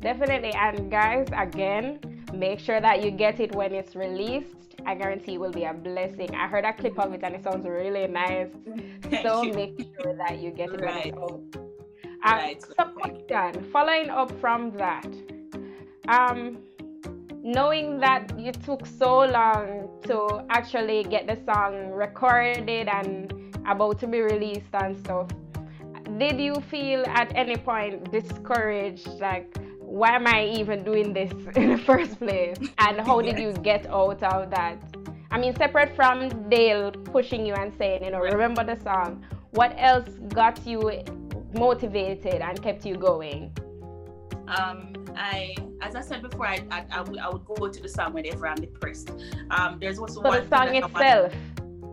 Definitely. 0.00 0.52
And 0.52 0.90
guys, 0.90 1.28
again, 1.34 2.00
make 2.34 2.58
sure 2.58 2.80
that 2.80 3.02
you 3.02 3.10
get 3.10 3.40
it 3.40 3.54
when 3.54 3.72
it's 3.72 3.94
released. 3.94 4.76
I 4.84 4.94
guarantee 4.94 5.34
it 5.34 5.40
will 5.40 5.52
be 5.52 5.64
a 5.64 5.72
blessing. 5.72 6.34
I 6.34 6.48
heard 6.48 6.64
a 6.64 6.72
clip 6.72 6.98
of 6.98 7.12
it 7.14 7.20
and 7.22 7.34
it 7.34 7.44
sounds 7.44 7.66
really 7.66 8.06
nice. 8.08 8.48
so 9.22 9.42
you. 9.42 9.52
make 9.52 9.78
sure 9.78 10.14
that 10.14 10.40
you 10.40 10.50
get 10.50 10.70
it 10.70 10.80
right. 10.80 11.14
when 11.14 11.34
it's 11.36 11.56
out. 11.56 11.62
Uh, 12.24 12.36
right. 12.36 12.62
So 12.62 12.84
question, 12.84 13.70
following 13.72 14.10
up 14.10 14.30
from 14.40 14.72
that, 14.76 15.06
um, 16.08 16.58
knowing 17.42 17.98
that 18.00 18.38
you 18.38 18.52
took 18.52 18.86
so 18.86 19.20
long 19.20 19.88
to 20.04 20.44
actually 20.50 21.04
get 21.04 21.26
the 21.26 21.38
song 21.44 21.90
recorded 21.90 22.88
and 22.88 23.32
about 23.66 23.98
to 24.00 24.06
be 24.06 24.20
released 24.20 24.74
and 24.74 24.96
stuff, 24.98 25.28
did 26.18 26.40
you 26.40 26.54
feel 26.70 27.04
at 27.06 27.32
any 27.34 27.56
point 27.56 28.10
discouraged, 28.10 29.08
like? 29.20 29.56
why 29.92 30.16
am 30.16 30.26
I 30.26 30.46
even 30.46 30.84
doing 30.84 31.12
this 31.12 31.30
in 31.56 31.70
the 31.72 31.78
first 31.78 32.18
place? 32.18 32.56
And 32.78 32.98
how 32.98 33.20
did 33.20 33.38
you 33.38 33.52
get 33.52 33.86
out 33.86 34.22
of 34.22 34.50
that? 34.50 34.78
I 35.30 35.38
mean, 35.38 35.54
separate 35.54 35.94
from 35.94 36.48
Dale 36.48 36.90
pushing 36.90 37.44
you 37.44 37.52
and 37.52 37.72
saying, 37.76 38.02
you 38.02 38.10
know, 38.10 38.20
remember 38.20 38.64
the 38.64 38.80
song, 38.82 39.22
what 39.50 39.74
else 39.76 40.08
got 40.32 40.66
you 40.66 41.02
motivated 41.52 42.40
and 42.40 42.62
kept 42.62 42.86
you 42.86 42.96
going? 42.96 43.54
Um, 44.48 44.91
I, 45.16 45.54
as 45.80 45.94
I 45.94 46.00
said 46.00 46.22
before, 46.22 46.46
I, 46.46 46.62
I, 46.70 46.84
I, 46.90 47.00
would, 47.02 47.44
go 47.44 47.68
to 47.68 47.80
the 47.80 47.88
song 47.88 48.12
whenever 48.12 48.46
I'm 48.46 48.56
depressed. 48.56 49.10
Um, 49.50 49.78
there's 49.80 49.98
also 49.98 50.22
so 50.22 50.28
one 50.28 50.48
the 50.48 50.56
song 50.56 50.74
itself. 50.74 51.34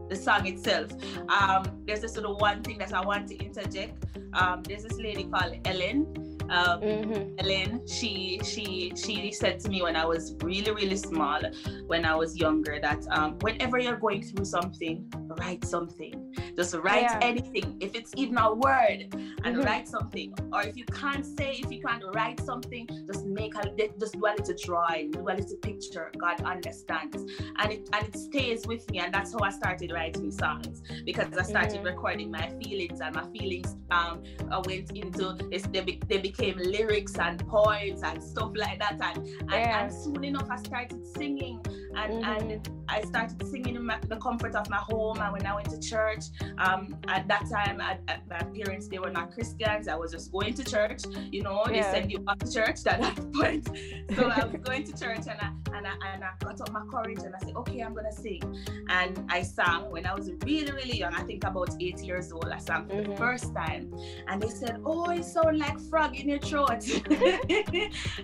The 0.10 0.16
song 0.16 0.48
itself. 0.48 0.92
Um, 1.30 1.84
there's 1.86 2.02
this 2.02 2.14
sort 2.14 2.26
of 2.26 2.40
one 2.42 2.64
thing 2.64 2.78
that 2.80 2.94
I 2.94 3.06
want 3.06 3.28
to 3.30 3.38
interject. 3.38 4.06
Um, 4.34 4.64
there's 4.64 4.84
this 4.84 4.98
lady 4.98 5.26
called 5.26 5.56
Ellen 5.66 6.29
um, 6.50 6.82
mm-hmm. 6.82 7.40
Ellen, 7.40 7.88
she 7.88 8.40
she 8.44 8.94
she 8.96 9.32
said 9.32 9.60
to 9.62 9.70
me 9.70 9.82
when 9.82 9.96
I 9.96 10.06
was 10.06 10.36
really 10.44 10.72
really 10.72 10.98
small, 10.98 11.42
when 11.88 12.06
I 12.06 12.16
was 12.16 12.38
younger, 12.38 12.80
that 12.82 13.06
um, 13.12 13.38
whenever 13.40 13.78
you're 13.78 13.98
going 13.98 14.24
through 14.24 14.46
something, 14.46 15.12
write 15.40 15.66
something. 15.66 16.16
Just 16.56 16.76
write 16.76 17.04
yeah. 17.04 17.20
anything, 17.22 17.78
if 17.80 17.96
it's 17.96 18.12
even 18.18 18.38
a 18.38 18.54
word, 18.54 19.08
and 19.14 19.56
mm-hmm. 19.56 19.62
write 19.62 19.88
something. 19.88 20.34
Or 20.52 20.62
if 20.64 20.76
you 20.76 20.86
can't 20.86 21.26
say, 21.26 21.62
if 21.64 21.72
you 21.72 21.82
can't 21.82 22.04
write 22.14 22.40
something, 22.42 22.88
just 23.08 23.26
make 23.26 23.56
a 23.56 23.64
just 24.00 24.14
do 24.14 24.26
a 24.26 24.34
little 24.38 24.56
drawing, 24.64 25.12
do 25.12 25.22
a 25.22 25.34
little 25.40 25.58
picture. 25.62 26.12
God 26.18 26.42
understands, 26.42 27.24
and 27.58 27.72
it 27.72 27.90
and 27.94 28.08
it 28.08 28.16
stays 28.18 28.68
with 28.68 28.90
me, 28.92 29.00
and 29.00 29.14
that's 29.14 29.34
how 29.34 29.40
I 29.40 29.52
started 29.52 29.92
writing 29.92 30.32
songs 30.32 30.82
because 31.06 31.38
I 31.38 31.44
started 31.44 31.78
mm-hmm. 31.78 31.86
recording 31.86 32.32
my 32.32 32.50
feelings, 32.62 33.00
and 33.02 33.16
my 33.16 33.26
feelings 33.32 33.76
um 33.92 34.24
I 34.52 34.60
went 34.60 34.92
into 34.92 35.34
this. 35.50 35.64
They, 35.64 35.82
be, 35.82 36.02
they 36.08 36.18
became 36.18 36.39
lyrics 36.40 37.18
and 37.18 37.46
poems 37.48 38.04
and 38.04 38.24
stuff 38.24 38.52
like 38.56 38.80
that, 38.80 38.94
and 38.94 39.28
and, 39.28 39.52
yeah. 39.52 39.84
and 39.84 39.94
soon 39.94 40.24
enough 40.24 40.50
I 40.50 40.58
started 40.58 41.06
singing, 41.06 41.62
and 41.96 42.24
mm-hmm. 42.24 42.52
and 42.52 42.70
I 42.88 43.02
started 43.02 43.46
singing 43.48 43.76
in 43.76 43.86
my, 43.86 44.00
the 44.08 44.18
comfort 44.18 44.56
of 44.56 44.70
my 44.70 44.78
home, 44.78 45.20
and 45.20 45.34
when 45.34 45.46
I 45.46 45.54
went 45.56 45.70
to 45.70 45.80
church. 45.80 46.26
Um, 46.58 46.98
at 47.08 47.28
that 47.28 47.50
time, 47.50 47.80
I, 47.82 48.00
I, 48.08 48.20
my 48.30 48.40
parents 48.40 48.88
they 48.88 49.00
were 49.00 49.10
not 49.10 49.32
Christians. 49.32 49.88
I 49.88 49.96
was 49.96 50.12
just 50.12 50.32
going 50.32 50.54
to 50.56 50.64
church. 50.64 51.04
You 51.32 51.44
know, 51.44 51.64
yeah. 51.68 51.92
they 51.92 52.00
send 52.00 52.12
you 52.12 52.20
back 52.20 52.40
to 52.40 52.52
church 52.52 52.86
at 52.88 53.02
that 53.02 53.34
point. 53.34 53.70
So 54.16 54.28
I 54.28 54.46
was 54.46 54.56
going 54.64 54.84
to 54.86 54.94
church, 54.98 55.28
and 55.28 55.40
I 55.40 55.52
and 55.76 55.88
I 55.88 55.94
and 56.14 56.24
I 56.24 56.32
got 56.40 56.60
up 56.62 56.72
my 56.72 56.84
courage, 56.92 57.20
and 57.20 57.36
I 57.36 57.40
said, 57.40 57.56
okay, 57.56 57.80
I'm 57.82 57.94
gonna 57.94 58.12
sing. 58.12 58.42
And 58.90 59.26
I 59.30 59.42
sang 59.44 59.92
when 59.92 60.06
I 60.06 60.14
was 60.16 60.32
really 60.44 60.72
really 60.72 60.98
young. 60.98 61.14
I 61.14 61.24
think 61.24 61.44
about 61.44 61.76
eight 61.80 62.00
years 62.00 62.32
old. 62.32 62.50
I 62.50 62.58
sang 62.58 62.88
for 62.88 62.96
mm-hmm. 62.96 63.12
the 63.12 63.18
first 63.18 63.54
time, 63.54 63.94
and 64.28 64.42
they 64.42 64.50
said, 64.50 64.82
oh, 64.86 65.12
you 65.12 65.24
sound 65.24 65.60
like 65.60 65.80
frog 65.90 66.16
in 66.30 66.40
your 66.40 66.40
throat. 66.40 66.88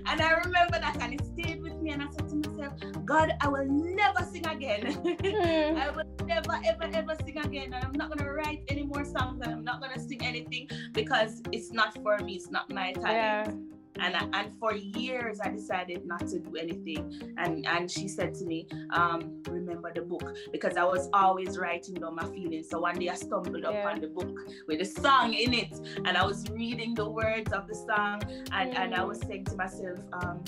and 0.05 0.21
I 0.21 0.31
remember 0.45 0.79
that, 0.79 0.97
and 1.01 1.13
it 1.13 1.25
stayed 1.25 1.61
with 1.61 1.75
me. 1.81 1.91
And 1.91 2.03
I 2.03 2.07
said 2.11 2.29
to 2.29 2.35
myself, 2.35 2.73
God, 3.05 3.33
I 3.41 3.47
will 3.47 3.65
never 3.65 4.23
sing 4.31 4.45
again. 4.47 5.01
Mm. 5.25 5.77
I 5.77 5.89
will 5.89 6.03
never 6.25 6.59
ever 6.65 6.89
ever 6.93 7.15
sing 7.25 7.37
again, 7.37 7.73
and 7.73 7.83
I'm 7.83 7.91
not 7.93 8.15
gonna 8.15 8.31
write 8.31 8.63
any 8.67 8.83
more 8.83 9.03
songs 9.03 9.41
and 9.41 9.51
I'm 9.51 9.63
not 9.63 9.81
gonna 9.81 9.99
sing 9.99 10.23
anything 10.23 10.69
because 10.93 11.41
it's 11.51 11.71
not 11.71 11.93
for 12.03 12.17
me. 12.19 12.35
It's 12.35 12.51
not 12.51 12.69
my 12.71 12.93
time. 12.93 13.03
Yeah. 13.05 13.51
And, 13.99 14.15
and 14.33 14.51
for 14.59 14.73
years 14.73 15.39
I 15.43 15.49
decided 15.49 16.05
not 16.05 16.27
to 16.27 16.39
do 16.39 16.55
anything. 16.55 17.33
And 17.37 17.65
and 17.67 17.89
she 17.89 18.07
said 18.07 18.33
to 18.35 18.45
me, 18.45 18.67
um, 18.91 19.41
remember 19.49 19.91
the 19.93 20.01
book 20.01 20.35
because 20.51 20.77
I 20.77 20.83
was 20.83 21.09
always 21.13 21.57
writing 21.57 21.95
down 21.95 22.15
my 22.15 22.25
feelings. 22.25 22.69
So 22.69 22.79
one 22.79 22.99
day 22.99 23.09
I 23.09 23.15
stumbled 23.15 23.61
yeah. 23.61 23.69
upon 23.69 24.01
the 24.01 24.07
book 24.07 24.37
with 24.67 24.81
a 24.81 24.85
song 24.85 25.33
in 25.33 25.53
it, 25.53 25.79
and 26.05 26.17
I 26.17 26.25
was 26.25 26.49
reading 26.49 26.93
the 26.93 27.09
words 27.09 27.51
of 27.51 27.67
the 27.67 27.75
song, 27.75 28.21
and, 28.51 28.73
mm. 28.73 28.79
and 28.79 28.95
I 28.95 29.03
was 29.03 29.19
saying 29.21 29.45
to 29.45 29.55
myself, 29.55 29.99
um, 30.13 30.43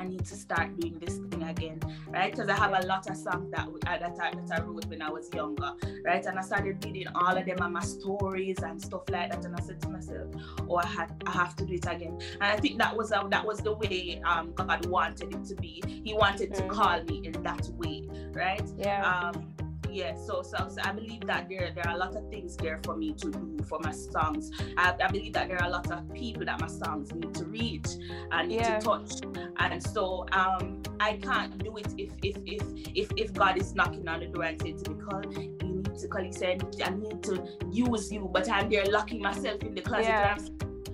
I 0.00 0.08
need 0.08 0.24
to 0.24 0.34
start 0.34 0.80
doing 0.80 0.98
this 0.98 1.18
thing 1.28 1.42
again, 1.42 1.78
right? 2.08 2.30
Because 2.30 2.48
I 2.48 2.56
have 2.56 2.72
a 2.72 2.86
lot 2.86 3.08
of 3.10 3.16
songs 3.16 3.50
that, 3.50 3.68
uh, 3.68 3.98
that, 3.98 4.18
I, 4.18 4.30
that 4.34 4.58
I 4.58 4.62
wrote 4.62 4.86
when 4.86 5.02
I 5.02 5.10
was 5.10 5.28
younger, 5.34 5.72
right? 6.06 6.24
And 6.24 6.38
I 6.38 6.42
started 6.42 6.82
reading 6.82 7.06
all 7.14 7.36
of 7.36 7.44
them 7.44 7.58
and 7.60 7.74
my 7.74 7.82
stories 7.82 8.62
and 8.62 8.80
stuff 8.80 9.02
like 9.10 9.30
that. 9.30 9.44
And 9.44 9.54
I 9.54 9.60
said 9.60 9.78
to 9.82 9.90
myself, 9.90 10.28
oh, 10.68 10.76
I, 10.76 10.86
had, 10.86 11.22
I 11.26 11.32
have 11.32 11.54
to 11.56 11.66
do 11.66 11.74
it 11.74 11.86
again. 11.86 12.18
And 12.40 12.44
I 12.44 12.56
think 12.56 12.78
that 12.78 12.96
was 12.96 13.12
uh, 13.12 13.24
that 13.28 13.44
was 13.46 13.58
the 13.58 13.74
way 13.74 14.22
um, 14.24 14.52
God 14.54 14.86
wanted 14.86 15.34
it 15.34 15.44
to 15.44 15.54
be. 15.56 15.82
He 16.02 16.14
wanted 16.14 16.54
to 16.54 16.62
mm-hmm. 16.62 16.70
call 16.70 17.02
me 17.04 17.20
in 17.26 17.42
that 17.42 17.68
way, 17.76 18.08
right? 18.32 18.66
Yeah. 18.78 19.04
Um, 19.04 19.52
yeah 19.92 20.14
so, 20.16 20.42
so 20.42 20.68
so 20.68 20.80
i 20.84 20.92
believe 20.92 21.26
that 21.26 21.48
there 21.48 21.70
there 21.74 21.86
are 21.86 21.94
a 21.94 21.98
lot 21.98 22.14
of 22.14 22.28
things 22.30 22.56
there 22.56 22.80
for 22.84 22.96
me 22.96 23.12
to 23.12 23.30
do 23.30 23.50
for 23.70 23.78
my 23.82 23.92
songs. 23.92 24.50
I, 24.76 24.94
I 25.02 25.06
believe 25.08 25.32
that 25.34 25.48
there 25.48 25.62
are 25.62 25.68
a 25.68 25.70
lot 25.70 25.90
of 25.90 26.12
people 26.12 26.44
that 26.44 26.60
my 26.60 26.66
songs 26.66 27.14
need 27.14 27.32
to 27.34 27.44
reach 27.44 27.86
and 28.32 28.48
need 28.48 28.60
yeah. 28.60 28.78
to 28.78 28.84
touch. 28.84 29.12
And 29.58 29.82
so 29.82 30.26
um 30.32 30.82
i 30.98 31.12
can't 31.14 31.56
do 31.62 31.76
it 31.76 31.94
if 31.96 32.10
if 32.22 32.36
if 32.46 32.62
if, 32.94 33.08
if 33.16 33.32
god 33.32 33.58
is 33.58 33.74
knocking 33.74 34.06
on 34.08 34.20
the 34.20 34.26
door 34.26 34.44
and 34.44 34.60
saying 34.60 34.82
to 34.82 34.90
me 34.90 35.00
call 35.02 35.22
you 35.32 35.58
need 35.62 35.98
to 35.98 36.08
call 36.08 36.22
he 36.22 36.32
said 36.32 36.62
i 36.84 36.90
need 36.90 37.22
to 37.22 37.46
use 37.70 38.10
you 38.12 38.28
but 38.32 38.50
i'm 38.50 38.68
there 38.68 38.84
locking 38.86 39.20
myself 39.20 39.62
in 39.62 39.74
the 39.74 39.80
closet. 39.80 40.06
Yeah. 40.06 40.36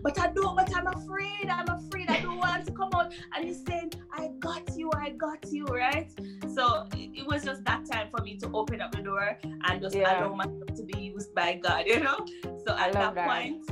But 0.02 0.20
I 0.20 0.28
don't, 0.28 0.54
but 0.54 0.70
I'm 0.76 0.86
afraid, 0.86 1.48
I'm 1.48 1.68
afraid, 1.68 2.05
I 2.05 2.05
don't 2.05 2.05
want 2.05 2.05
to 2.66 2.72
come 2.72 2.90
out. 2.94 3.12
And 3.34 3.44
he's 3.44 3.64
saying, 3.66 3.92
I 4.12 4.30
got 4.38 4.76
you, 4.76 4.90
I 4.94 5.10
got 5.10 5.46
you, 5.50 5.64
right? 5.66 6.10
So 6.54 6.86
it, 6.92 7.20
it 7.20 7.26
was 7.26 7.44
just 7.44 7.64
that 7.64 7.86
time 7.90 8.08
for 8.14 8.22
me 8.22 8.36
to 8.38 8.50
open 8.52 8.80
up 8.80 8.92
the 8.92 9.02
door 9.02 9.38
and 9.64 9.80
just 9.80 9.94
yeah. 9.94 10.20
allow 10.20 10.34
myself 10.34 10.74
to 10.76 10.82
be 10.82 10.98
used 10.98 11.34
by 11.34 11.54
God, 11.54 11.84
you 11.86 12.00
know? 12.00 12.26
So 12.66 12.76
at 12.76 12.92
that, 12.92 13.14
that, 13.14 13.28
point, 13.28 13.70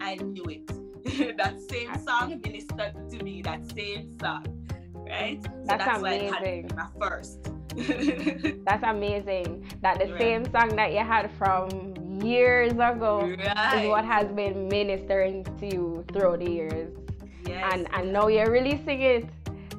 I 0.00 0.16
knew 0.16 0.44
it. 0.44 0.66
that 1.36 1.60
same 1.70 1.94
song 2.06 2.40
ministered 2.44 2.94
to 3.10 3.22
me, 3.24 3.42
that 3.42 3.70
same 3.72 4.16
song, 4.20 4.46
right? 4.94 5.42
So 5.42 5.50
that's, 5.64 5.84
that's 5.84 5.98
amazing. 5.98 6.70
my 6.76 6.86
first. 6.98 7.50
that's 8.64 8.82
amazing. 8.84 9.66
That 9.80 9.98
the 9.98 10.12
right. 10.12 10.18
same 10.18 10.44
song 10.52 10.76
that 10.76 10.92
you 10.92 10.98
had 10.98 11.30
from 11.38 11.94
years 12.22 12.72
ago 12.72 13.34
right. 13.38 13.84
is 13.84 13.88
what 13.88 14.04
has 14.04 14.28
been 14.32 14.68
ministering 14.68 15.44
to 15.58 15.66
you 15.66 16.04
through 16.12 16.36
the 16.38 16.50
years. 16.50 17.01
Yes. 17.46 17.72
And 17.72 17.88
and 17.92 18.12
now 18.12 18.28
you're 18.28 18.50
releasing 18.50 19.02
it. 19.02 19.28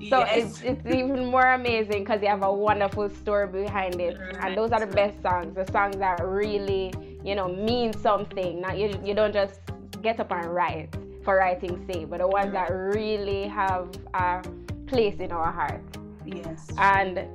So 0.10 0.20
yes. 0.20 0.62
it's, 0.62 0.62
it's 0.62 0.86
even 0.86 1.26
more 1.28 1.54
amazing 1.54 2.04
because 2.04 2.22
you 2.22 2.28
have 2.28 2.44
a 2.44 2.52
wonderful 2.52 3.10
story 3.10 3.48
behind 3.48 4.02
it. 4.02 4.20
Right. 4.20 4.36
And 4.42 4.58
those 4.58 4.72
are 4.72 4.82
the 4.82 4.94
best 4.94 5.22
songs, 5.22 5.56
the 5.56 5.66
songs 5.72 5.96
that 5.98 6.20
really, 6.26 6.94
you 7.24 7.36
know, 7.36 7.48
mean 7.48 7.94
something. 7.94 8.62
Not 8.62 8.78
you 8.78 9.00
you 9.04 9.14
don't 9.14 9.34
just 9.34 9.62
get 10.02 10.20
up 10.20 10.32
and 10.32 10.54
write 10.54 10.94
for 11.24 11.38
writing's 11.38 11.86
sake, 11.88 12.10
but 12.10 12.20
the 12.20 12.28
ones 12.28 12.52
that 12.52 12.70
really 12.70 13.48
have 13.48 13.90
a 14.14 14.44
place 14.88 15.16
in 15.20 15.32
our 15.32 15.52
hearts. 15.52 15.98
Yes. 16.26 16.68
And 16.78 17.26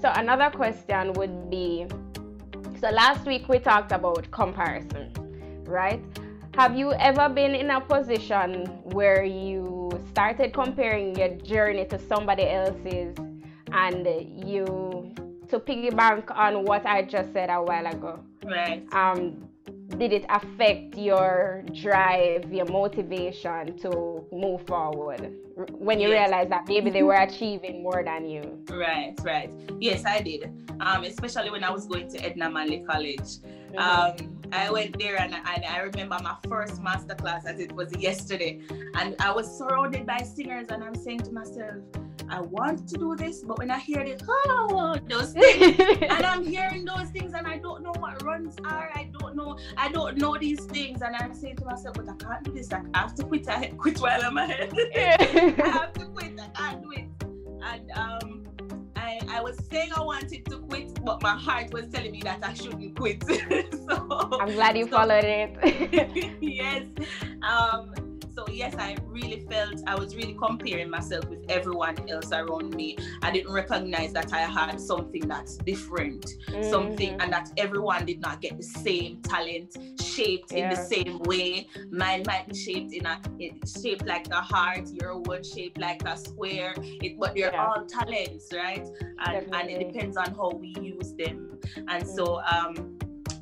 so 0.00 0.10
another 0.14 0.50
question 0.50 1.12
would 1.14 1.50
be 1.50 1.86
so 2.80 2.90
last 2.90 3.24
week 3.26 3.48
we 3.48 3.58
talked 3.58 3.92
about 3.92 4.30
comparison, 4.30 5.12
right? 5.64 6.04
Have 6.54 6.76
you 6.76 6.92
ever 6.92 7.28
been 7.28 7.54
in 7.54 7.70
a 7.70 7.80
position 7.80 8.66
where 8.84 9.24
you 9.24 9.73
started 10.14 10.52
comparing 10.54 11.16
your 11.16 11.30
journey 11.42 11.84
to 11.84 11.98
somebody 11.98 12.48
else's 12.48 13.16
and 13.72 14.06
you 14.48 15.12
to 15.48 15.58
piggyback 15.58 16.30
on 16.30 16.64
what 16.64 16.86
I 16.86 17.02
just 17.02 17.32
said 17.32 17.50
a 17.50 17.60
while 17.60 17.84
ago? 17.84 18.20
Right. 18.44 18.86
Um 18.92 19.48
did 19.98 20.12
it 20.12 20.26
affect 20.28 20.96
your 20.96 21.64
drive, 21.72 22.52
your 22.52 22.66
motivation 22.66 23.76
to 23.78 24.24
move 24.32 24.66
forward 24.66 25.32
when 25.72 26.00
you 26.00 26.08
yes. 26.08 26.28
realized 26.28 26.50
that 26.50 26.66
maybe 26.68 26.90
they 26.90 27.02
were 27.02 27.14
achieving 27.28 27.82
more 27.82 28.02
than 28.04 28.28
you? 28.28 28.58
Right, 28.70 29.14
right. 29.22 29.50
Yes, 29.80 30.04
I 30.04 30.20
did. 30.20 30.52
Um, 30.80 31.04
especially 31.04 31.50
when 31.50 31.64
I 31.64 31.70
was 31.70 31.86
going 31.86 32.08
to 32.10 32.18
Edna 32.24 32.50
Manley 32.50 32.84
College. 32.88 33.38
Mm-hmm. 33.72 33.78
Um, 33.78 34.34
I 34.52 34.70
went 34.70 34.98
there 34.98 35.20
and, 35.20 35.34
and 35.34 35.64
I 35.64 35.78
remember 35.78 36.16
my 36.22 36.36
first 36.48 36.82
master 36.82 37.14
class 37.14 37.44
as 37.46 37.58
it 37.58 37.72
was 37.72 37.94
yesterday. 37.96 38.60
And 38.94 39.16
I 39.18 39.32
was 39.32 39.58
surrounded 39.58 40.06
by 40.06 40.18
singers, 40.18 40.68
and 40.70 40.82
I'm 40.84 40.94
saying 40.94 41.20
to 41.20 41.32
myself, 41.32 41.82
I 42.28 42.40
want 42.40 42.88
to 42.88 42.96
do 42.96 43.16
this, 43.16 43.42
but 43.42 43.58
when 43.58 43.70
I 43.70 43.78
hear 43.78 44.04
this, 44.04 44.20
oh, 44.28 44.96
those 45.08 45.32
things, 45.34 45.78
and 45.78 46.24
I'm 46.26 46.44
hearing 46.44 46.84
those 46.84 47.08
things, 47.10 47.34
and 47.34 47.46
I 47.46 47.58
don't 47.58 47.82
know 47.82 47.92
what 47.98 48.22
runs 48.22 48.56
are. 48.64 48.90
I 48.94 49.10
don't 49.18 49.36
know. 49.36 49.58
I 49.76 49.88
don't 49.88 50.16
know 50.18 50.36
these 50.38 50.64
things, 50.64 51.02
and 51.02 51.14
I'm 51.16 51.34
saying 51.34 51.56
to 51.56 51.64
myself, 51.64 51.96
but 51.96 52.08
I 52.08 52.14
can't 52.16 52.44
do 52.44 52.52
this. 52.52 52.72
I 52.72 52.82
have 52.94 53.14
to 53.16 53.24
quit. 53.24 53.48
I 53.48 53.66
quit 53.78 53.98
while 54.00 54.22
I'm 54.22 54.36
ahead. 54.36 54.72
I 54.96 55.68
have 55.68 55.92
to 55.94 56.06
quit. 56.06 56.38
I 56.40 56.48
can't 56.48 56.82
do 56.82 56.90
it. 56.92 57.08
And 57.66 57.90
um, 57.92 58.46
I, 58.96 59.20
I 59.30 59.40
was 59.40 59.58
saying 59.70 59.90
I 59.96 60.02
wanted 60.02 60.44
to 60.46 60.58
quit, 60.58 61.02
but 61.04 61.22
my 61.22 61.36
heart 61.36 61.72
was 61.72 61.86
telling 61.88 62.12
me 62.12 62.20
that 62.22 62.40
I 62.42 62.54
shouldn't 62.54 62.96
quit. 62.96 63.22
so 63.26 64.38
I'm 64.40 64.52
glad 64.52 64.76
you 64.76 64.84
so, 64.84 64.90
followed 64.90 65.24
it. 65.24 66.36
yes. 66.40 66.84
Um, 67.42 67.94
yes, 68.54 68.74
I 68.78 68.96
really 69.06 69.40
felt 69.50 69.82
I 69.86 69.94
was 69.94 70.14
really 70.14 70.34
comparing 70.34 70.90
myself 70.90 71.28
with 71.28 71.44
everyone 71.48 72.08
else 72.08 72.32
around 72.32 72.74
me. 72.74 72.96
I 73.22 73.30
didn't 73.30 73.52
recognize 73.52 74.12
that 74.12 74.32
I 74.32 74.40
had 74.40 74.80
something 74.80 75.26
that's 75.26 75.56
different, 75.58 76.26
mm-hmm. 76.48 76.70
something, 76.70 77.20
and 77.20 77.32
that 77.32 77.50
everyone 77.56 78.06
did 78.06 78.20
not 78.20 78.40
get 78.40 78.56
the 78.56 78.62
same 78.62 79.20
talent 79.22 79.76
shaped 80.00 80.52
yeah. 80.52 80.64
in 80.64 80.70
the 80.70 80.76
same 80.76 81.18
way. 81.20 81.68
Mine 81.90 82.22
might 82.26 82.48
be 82.48 82.54
shaped 82.54 82.92
in 82.92 83.06
a 83.06 83.20
shaped 83.66 84.06
like 84.06 84.28
a 84.30 84.40
heart, 84.40 84.88
your 84.88 85.18
one 85.18 85.42
shaped 85.42 85.78
like 85.78 86.02
a 86.04 86.16
square. 86.16 86.74
It, 86.76 87.18
but 87.18 87.34
they're 87.34 87.52
yeah. 87.52 87.66
all 87.66 87.84
talents, 87.84 88.48
right? 88.54 88.86
And, 89.26 89.54
and 89.54 89.70
it 89.70 89.92
depends 89.92 90.16
on 90.16 90.34
how 90.34 90.50
we 90.50 90.74
use 90.80 91.12
them. 91.14 91.58
And 91.88 92.04
mm-hmm. 92.04 92.14
so 92.14 92.40
um 92.40 92.93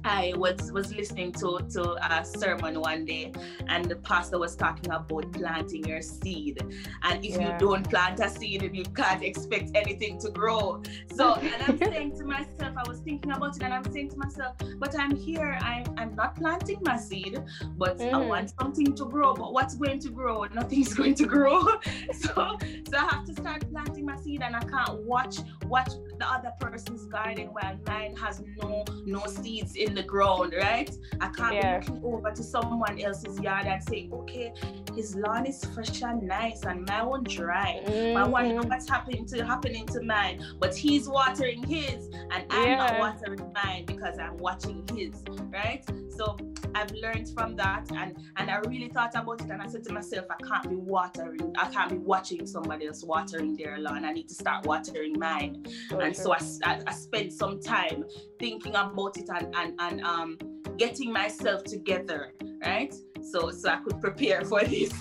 I 0.05 0.33
was 0.37 0.73
was 0.73 0.95
listening 0.95 1.33
to 1.33 1.61
to 1.73 1.83
a 2.13 2.25
sermon 2.25 2.81
one 2.81 3.05
day, 3.05 3.33
and 3.69 3.85
the 3.85 3.97
pastor 3.97 4.39
was 4.39 4.57
talking 4.57 4.91
about 4.91 5.33
planting 5.33 5.85
your 5.87 6.03
seed. 6.03 6.61
And 7.03 7.25
if 7.25 7.37
yeah. 7.37 7.53
you 7.53 7.59
don't 7.59 7.89
plant 7.89 8.21
a 8.21 8.29
seed, 8.29 8.69
you 8.73 8.85
can't 8.85 9.23
expect 9.23 9.71
anything 9.75 10.19
to 10.21 10.31
grow. 10.31 10.83
So, 11.15 11.35
and 11.41 11.63
I'm 11.63 11.79
saying 11.79 12.17
to 12.19 12.25
myself, 12.25 12.77
I 12.77 12.89
was 12.89 13.01
thinking 13.01 13.33
about 13.33 13.57
it, 13.57 13.63
and 13.63 13.73
I'm 13.73 13.91
saying 13.93 14.11
to 14.11 14.17
myself, 14.17 14.57
but 14.79 14.99
I'm 14.99 15.15
here. 15.15 15.59
I'm 15.61 15.85
I'm 15.97 16.15
not 16.15 16.37
planting 16.37 16.79
my 16.83 16.97
seed, 16.97 17.41
but 17.77 17.99
mm. 17.99 18.13
I 18.13 18.19
want 18.19 18.53
something 18.59 18.95
to 18.95 19.05
grow. 19.05 19.35
But 19.35 19.53
what's 19.53 19.75
going 19.75 20.01
to 20.01 20.11
grow? 20.11 20.45
Nothing's 20.45 20.95
going 21.01 21.15
to 21.15 21.27
grow. 21.27 21.63
so, 22.13 22.59
so 22.59 22.97
I 22.97 23.07
have 23.11 23.25
to 23.27 23.35
start 23.35 23.71
planting 23.71 24.07
my 24.07 24.17
seed, 24.17 24.43
and 24.43 24.57
I 24.57 24.61
can't 24.61 25.01
watch 25.05 25.39
watch 25.67 25.93
the 26.19 26.27
other 26.27 26.53
person's 26.61 27.07
garden 27.07 27.49
while 27.49 27.79
mine 27.87 28.17
has 28.17 28.43
no 28.57 28.85
no 29.05 29.27
seeds 29.27 29.77
in 29.77 29.92
the 29.95 30.03
ground, 30.03 30.55
right? 30.57 30.91
I 31.21 31.29
can't 31.29 31.55
yeah. 31.55 31.79
be 31.79 31.87
looking 31.87 32.05
over 32.05 32.31
to 32.31 32.43
someone 32.43 33.01
else's 33.01 33.39
yard 33.41 33.67
and 33.67 33.83
say, 33.83 34.09
okay, 34.13 34.53
his 34.95 35.17
lawn 35.17 35.47
is 35.47 35.65
fresh 35.67 36.03
and 36.03 36.23
nice 36.23 36.63
and 36.65 36.87
my 36.87 37.03
one 37.03 37.25
dry. 37.25 37.83
Mm-hmm. 37.85 38.17
I 38.17 38.27
want 38.27 38.49
to 38.49 38.55
know 38.55 38.63
what's 38.69 38.89
happening 38.89 39.27
to 39.27 39.45
happening 39.45 39.87
to 39.89 40.03
mine. 40.03 40.45
But 40.59 40.77
he's 40.77 41.09
watering 41.09 41.63
his 41.63 42.07
and 42.31 42.45
I'm 42.51 42.67
yeah. 42.67 42.77
not 42.77 42.99
watering 42.99 43.53
mine 43.53 43.85
because 43.87 44.19
I'm 44.19 44.37
watching 44.37 44.87
his, 44.95 45.23
right? 45.51 45.85
So 46.17 46.37
I've 46.75 46.91
learned 46.93 47.29
from 47.35 47.57
that 47.57 47.91
and 47.93 48.17
and 48.37 48.51
I 48.51 48.59
really 48.59 48.89
thought 48.89 49.15
about 49.15 49.41
it 49.41 49.51
and 49.51 49.63
I 49.63 49.67
said 49.67 49.85
to 49.85 49.93
myself, 49.93 50.27
I 50.31 50.43
can't 50.43 50.69
be 50.69 50.77
watering, 50.77 51.55
I 51.59 51.69
can't 51.69 51.91
be 51.91 51.99
watching 51.99 52.47
somebody 52.47 52.87
else 52.87 53.05
watering 53.05 53.57
their 53.57 53.79
lawn. 53.79 54.05
I 54.05 54.13
need 54.13 54.29
to 54.29 54.35
start 54.35 54.67
watering 54.67 55.19
mine. 55.19 55.65
Okay. 55.93 56.07
And 56.07 56.17
so 56.17 56.33
I, 56.33 56.41
I, 56.65 56.81
I 56.87 56.93
spent 56.93 57.33
some 57.33 57.61
time 57.61 58.05
thinking 58.39 58.75
about 58.75 59.17
it 59.17 59.29
and 59.29 59.55
and, 59.55 59.75
and 59.79 60.01
um 60.03 60.39
getting 60.77 61.13
myself 61.13 61.65
together, 61.65 62.33
right? 62.65 62.95
So 63.23 63.51
so 63.51 63.71
I 63.71 63.77
could 63.77 64.01
prepare 64.01 64.45
for 64.51 64.65
this. 64.65 64.93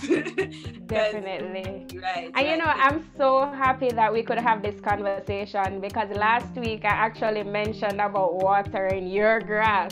Definitely. 0.85 1.87
Right. 2.01 2.31
And 2.33 2.47
you 2.47 2.57
know, 2.57 2.65
I'm 2.65 3.07
so 3.15 3.45
happy 3.45 3.89
that 3.89 4.11
we 4.11 4.23
could 4.23 4.39
have 4.39 4.63
this 4.63 4.79
conversation 4.81 5.79
because 5.79 6.09
last 6.15 6.55
week 6.55 6.83
I 6.83 6.95
actually 7.07 7.43
mentioned 7.43 8.01
about 8.01 8.35
watering 8.35 9.07
your 9.07 9.39
grass. 9.39 9.91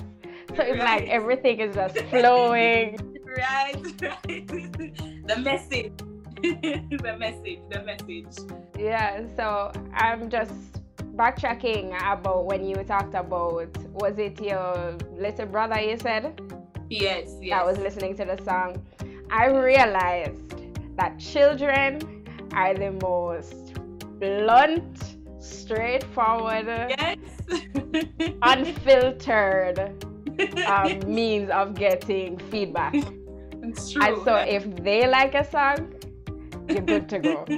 So 0.55 0.55
it's 0.63 0.79
right. 0.79 1.01
like 1.01 1.09
everything 1.09 1.59
is 1.59 1.75
just 1.75 1.97
flowing. 2.09 2.97
right, 3.37 3.75
right. 4.01 4.47
the 5.27 5.37
message. 5.37 5.93
the 6.41 7.15
message, 7.17 7.59
the 7.69 7.83
message. 7.83 8.49
Yeah, 8.77 9.25
so 9.35 9.71
I'm 9.93 10.29
just 10.29 10.53
backtracking 11.15 11.95
about 12.01 12.45
when 12.45 12.65
you 12.65 12.75
talked 12.83 13.13
about 13.13 13.77
was 13.93 14.17
it 14.17 14.41
your 14.41 14.95
little 15.17 15.45
brother 15.45 15.79
you 15.79 15.97
said? 15.97 16.39
Yes, 16.89 17.29
yes. 17.41 17.49
That 17.49 17.65
was 17.65 17.77
listening 17.77 18.15
to 18.17 18.25
the 18.25 18.41
song. 18.43 18.83
I 19.29 19.47
realized 19.47 20.95
that 20.95 21.19
children 21.19 22.25
are 22.53 22.73
the 22.73 22.91
most 23.03 23.73
blunt, 24.19 25.17
straightforward, 25.39 26.65
yes. 26.67 27.17
unfiltered 28.41 29.93
um, 30.67 30.99
means 31.13 31.49
of 31.49 31.75
getting 31.75 32.37
feedback. 32.37 32.95
It's 33.63 33.91
true. 33.91 34.01
And 34.01 34.23
so 34.23 34.35
if 34.35 34.75
they 34.83 35.07
like 35.07 35.35
a 35.35 35.49
song, 35.49 35.93
you're 36.67 36.81
good 36.81 37.09
to 37.09 37.19
go. 37.19 37.45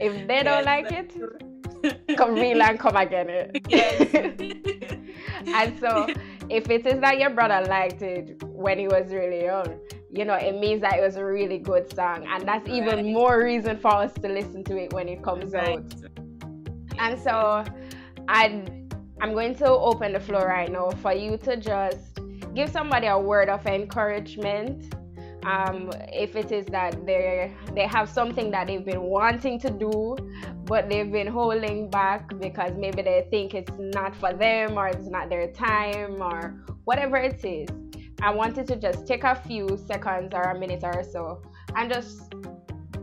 If 0.00 0.26
they 0.26 0.42
don't 0.42 0.64
yes, 0.64 0.66
like 0.66 0.90
it, 0.90 1.14
true. 1.14 2.16
come 2.16 2.34
real 2.34 2.60
and 2.60 2.76
come 2.78 2.96
again. 2.96 3.28
it. 3.28 3.62
Yes. 5.44 5.46
and 5.46 5.78
so 5.78 6.08
if 6.48 6.68
it 6.70 6.86
is 6.86 7.00
that 7.00 7.18
your 7.20 7.30
brother 7.30 7.64
liked 7.68 8.02
it 8.02 8.42
when 8.42 8.78
he 8.80 8.88
was 8.88 9.12
really 9.12 9.44
young, 9.44 9.78
you 10.10 10.24
know, 10.24 10.34
it 10.34 10.58
means 10.58 10.80
that 10.80 10.98
it 10.98 11.02
was 11.02 11.16
a 11.16 11.24
really 11.24 11.58
good 11.58 11.92
song. 11.94 12.26
And 12.26 12.46
that's 12.48 12.68
right. 12.68 12.82
even 12.82 13.12
more 13.12 13.44
reason 13.44 13.78
for 13.78 13.94
us 13.94 14.12
to 14.14 14.28
listen 14.28 14.64
to 14.64 14.76
it 14.76 14.92
when 14.92 15.08
it 15.08 15.22
comes 15.22 15.52
right. 15.52 15.78
out. 15.78 15.94
And 16.98 17.20
so 17.20 17.64
I 18.28 18.64
I'm 19.20 19.34
going 19.34 19.54
to 19.56 19.68
open 19.68 20.12
the 20.14 20.20
floor 20.20 20.46
right 20.48 20.70
now 20.70 20.90
for 20.90 21.12
you 21.12 21.36
to 21.38 21.56
just 21.56 22.11
give 22.54 22.70
somebody 22.70 23.06
a 23.06 23.18
word 23.18 23.48
of 23.48 23.66
encouragement. 23.66 24.94
Um, 25.44 25.90
if 26.12 26.36
it 26.36 26.52
is 26.52 26.66
that 26.66 27.04
they 27.04 27.52
they 27.74 27.86
have 27.88 28.08
something 28.08 28.52
that 28.52 28.68
they've 28.68 28.84
been 28.84 29.02
wanting 29.02 29.58
to 29.60 29.70
do, 29.70 30.16
but 30.64 30.88
they've 30.88 31.10
been 31.10 31.26
holding 31.26 31.90
back 31.90 32.38
because 32.38 32.72
maybe 32.76 33.02
they 33.02 33.26
think 33.28 33.54
it's 33.54 33.72
not 33.76 34.14
for 34.14 34.32
them 34.32 34.78
or 34.78 34.86
it's 34.86 35.08
not 35.08 35.28
their 35.28 35.50
time 35.50 36.22
or 36.22 36.64
whatever 36.84 37.16
it 37.16 37.44
is. 37.44 37.68
I 38.20 38.30
wanted 38.30 38.68
to 38.68 38.76
just 38.76 39.04
take 39.04 39.24
a 39.24 39.34
few 39.34 39.76
seconds 39.88 40.32
or 40.32 40.42
a 40.42 40.58
minute 40.58 40.84
or 40.84 41.02
so 41.02 41.42
and 41.74 41.92
just 41.92 42.32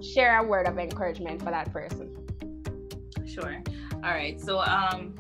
share 0.02 0.40
a 0.40 0.44
word 0.44 0.66
of 0.66 0.80
encouragement 0.80 1.42
for 1.42 1.52
that 1.52 1.74
person. 1.74 2.26
Sure. 3.26 3.62
All 3.96 4.12
right. 4.12 4.40
So 4.40 4.60
um 4.60 5.14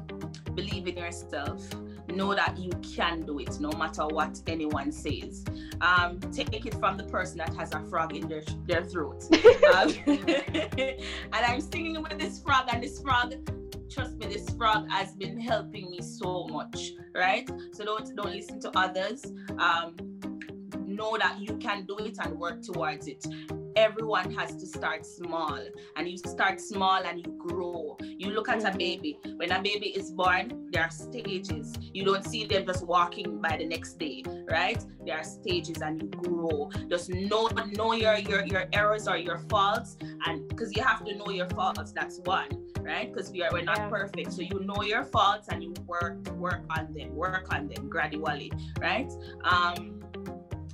believe 0.55 0.87
in 0.87 0.97
yourself 0.97 1.69
know 2.15 2.33
that 2.35 2.57
you 2.57 2.71
can 2.95 3.21
do 3.21 3.39
it 3.39 3.59
no 3.59 3.71
matter 3.71 4.05
what 4.07 4.41
anyone 4.47 4.91
says. 4.91 5.43
Um, 5.81 6.19
take 6.31 6.65
it 6.65 6.73
from 6.75 6.97
the 6.97 7.03
person 7.05 7.37
that 7.37 7.53
has 7.55 7.73
a 7.73 7.81
frog 7.89 8.15
in 8.15 8.27
their, 8.27 8.43
their 8.65 8.83
throat. 8.83 9.23
um, 9.75 9.93
and 10.07 11.01
I'm 11.33 11.61
singing 11.61 12.01
with 12.01 12.19
this 12.19 12.41
frog, 12.41 12.69
and 12.71 12.83
this 12.83 13.01
frog, 13.01 13.33
trust 13.89 14.17
me, 14.17 14.27
this 14.27 14.49
frog 14.51 14.89
has 14.89 15.13
been 15.13 15.39
helping 15.39 15.89
me 15.89 16.01
so 16.01 16.47
much, 16.47 16.91
right? 17.15 17.49
So 17.73 17.85
don't 17.85 18.15
don't 18.15 18.31
listen 18.31 18.59
to 18.61 18.77
others. 18.77 19.25
Um, 19.57 19.95
know 20.85 21.17
that 21.17 21.39
you 21.39 21.55
can 21.57 21.85
do 21.85 21.97
it 21.99 22.17
and 22.21 22.37
work 22.37 22.61
towards 22.61 23.07
it 23.07 23.25
everyone 23.79 24.31
has 24.35 24.55
to 24.57 24.65
start 24.65 25.05
small. 25.05 25.59
And 25.95 26.07
you 26.07 26.17
start 26.17 26.59
small 26.59 27.01
and 27.03 27.25
you 27.25 27.31
grow. 27.47 27.97
You 28.01 28.31
look 28.31 28.49
at 28.49 28.63
a 28.63 28.77
baby. 28.77 29.19
When 29.37 29.51
a 29.51 29.61
baby 29.61 29.87
is 29.87 30.11
born 30.11 30.67
there 30.71 30.83
are 30.83 30.91
stages. 30.91 31.73
You 31.93 32.03
don't 32.05 32.23
see 32.23 32.45
them 32.45 32.65
just 32.65 32.85
walking 32.85 33.41
by 33.41 33.57
the 33.57 33.65
next 33.65 33.97
day 33.97 34.23
right? 34.49 34.83
There 35.05 35.17
are 35.17 35.23
stages 35.23 35.81
and 35.81 36.01
you 36.01 36.07
grow. 36.09 36.69
Just 36.89 37.09
know 37.09 37.47
know 37.77 37.93
your 37.93 38.17
your, 38.17 38.45
your 38.45 38.65
errors 38.73 39.07
or 39.07 39.17
your 39.17 39.39
faults. 39.49 39.97
And 40.25 40.47
because 40.49 40.75
you 40.75 40.83
have 40.83 41.05
to 41.05 41.15
know 41.15 41.29
your 41.29 41.49
faults 41.49 41.91
that's 41.91 42.19
one 42.25 42.49
right? 42.81 43.11
Because 43.11 43.31
we 43.31 43.43
are 43.43 43.49
we're 43.51 43.63
not 43.63 43.77
yeah. 43.77 43.89
perfect. 43.89 44.33
So 44.33 44.41
you 44.41 44.59
know 44.61 44.83
your 44.83 45.03
faults 45.03 45.47
and 45.49 45.63
you 45.63 45.73
work 45.87 46.27
work 46.31 46.63
on 46.77 46.93
them 46.93 47.15
work 47.15 47.53
on 47.53 47.67
them 47.67 47.89
gradually 47.89 48.51
right? 48.79 49.11
Um 49.43 49.98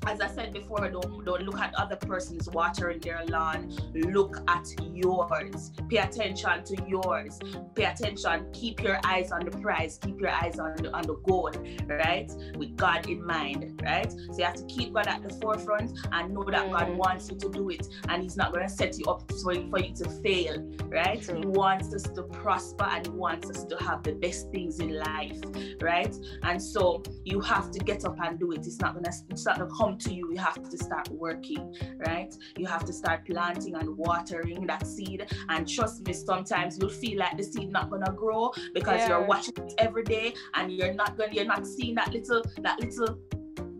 as 0.08 0.22
I 0.22 0.28
said 0.28 0.54
before, 0.54 0.88
don't, 0.90 1.26
don't 1.26 1.42
look 1.44 1.60
at 1.60 1.74
other 1.76 1.96
person's 1.96 2.50
watering 2.50 3.00
their 3.00 3.26
lawn. 3.26 3.76
Look 3.94 4.38
at 4.48 4.68
yours. 4.94 5.72
Pay 5.90 5.98
attention 5.98 6.64
to 6.64 6.86
yours. 6.88 7.40
Pay 7.76 7.86
attention. 7.86 8.48
Keep 8.54 8.84
your 8.84 9.00
eyes 9.04 9.32
on 9.32 9.46
the 9.46 9.52
prize. 9.52 9.98
Keep 10.02 10.22
your 10.22 10.30
eyes 10.30 10.60
on 10.60 10.76
the, 10.78 10.92
on 10.92 11.04
the 11.04 11.16
goal, 11.16 11.52
right? 11.88 12.32
With 12.58 12.76
God 12.76 13.10
in 13.10 13.26
mind, 13.26 13.82
right? 13.84 14.12
So 14.12 14.38
you 14.38 14.44
have 14.44 14.56
to 14.56 14.66
keep 14.66 14.94
God 14.94 15.08
at 15.08 15.28
the 15.28 15.34
forefront 15.36 15.98
and 16.12 16.34
know 16.34 16.44
that 16.44 16.72
God 16.72 16.88
mm. 16.88 16.96
wants 16.96 17.30
you 17.30 17.38
to 17.38 17.50
do 17.50 17.70
it. 17.70 17.88
And 18.10 18.22
He's 18.22 18.38
not 18.38 18.54
going 18.54 18.68
to 18.68 18.74
set 18.74 18.98
you 18.98 19.06
up 19.06 19.32
for, 19.32 19.54
for 19.54 19.80
you 19.80 19.96
to 19.96 20.10
fail, 20.22 20.62
right? 20.86 21.22
True. 21.22 21.40
He 21.40 21.46
wants 21.48 21.94
us 21.94 22.04
to 22.04 22.24
prosper 22.24 22.86
and 22.86 23.06
He 23.06 23.12
wants 23.12 23.50
us 23.50 23.64
to 23.66 23.76
have 23.78 24.04
the 24.04 24.14
best 24.14 24.52
things 24.52 24.80
in 24.80 24.98
life, 24.98 25.40
right? 25.82 26.16
And 26.44 26.62
so 26.62 27.04
you 27.24 27.42
have 27.42 27.72
to 27.72 27.80
get 27.80 28.06
up 28.06 28.18
and 28.22 28.40
do 28.40 28.52
it. 28.52 28.60
It's 28.60 28.80
not 28.80 28.94
going 28.94 29.06
to, 29.06 29.14
it's 29.30 29.46
not 29.46 29.58
going 29.58 29.70
to 29.70 29.76
come 29.76 29.95
come 29.96 30.12
to 30.12 30.14
you. 30.14 30.32
You 30.32 30.38
have 30.38 30.70
to 30.70 30.78
start 30.78 31.10
working, 31.10 31.76
right? 32.06 32.34
You 32.58 32.66
have 32.68 32.86
to 32.86 32.94
start 32.94 33.26
planting 33.26 33.76
and 33.76 33.98
watering 33.98 34.66
that 34.68 34.86
seed. 34.86 35.26
And 35.50 35.68
trust 35.68 36.06
me, 36.06 36.14
sometimes 36.14 36.78
you'll 36.80 36.90
feel 36.90 37.20
like 37.20 37.38
the 37.38 37.44
seed 37.44 37.72
not 37.72 37.90
gonna 37.90 38.12
grow 38.12 38.52
because 38.74 39.00
yeah. 39.02 39.10
you're 39.10 39.26
watching 39.26 39.54
it 39.58 39.74
every 39.78 40.04
day 40.04 40.34
and 40.54 40.72
you're 40.72 40.94
not 40.94 41.18
gonna 41.18 41.34
you're 41.34 41.46
not 41.46 41.66
seeing 41.66 41.96
that 41.96 42.12
little 42.12 42.44
that 42.62 42.80
little 42.80 43.18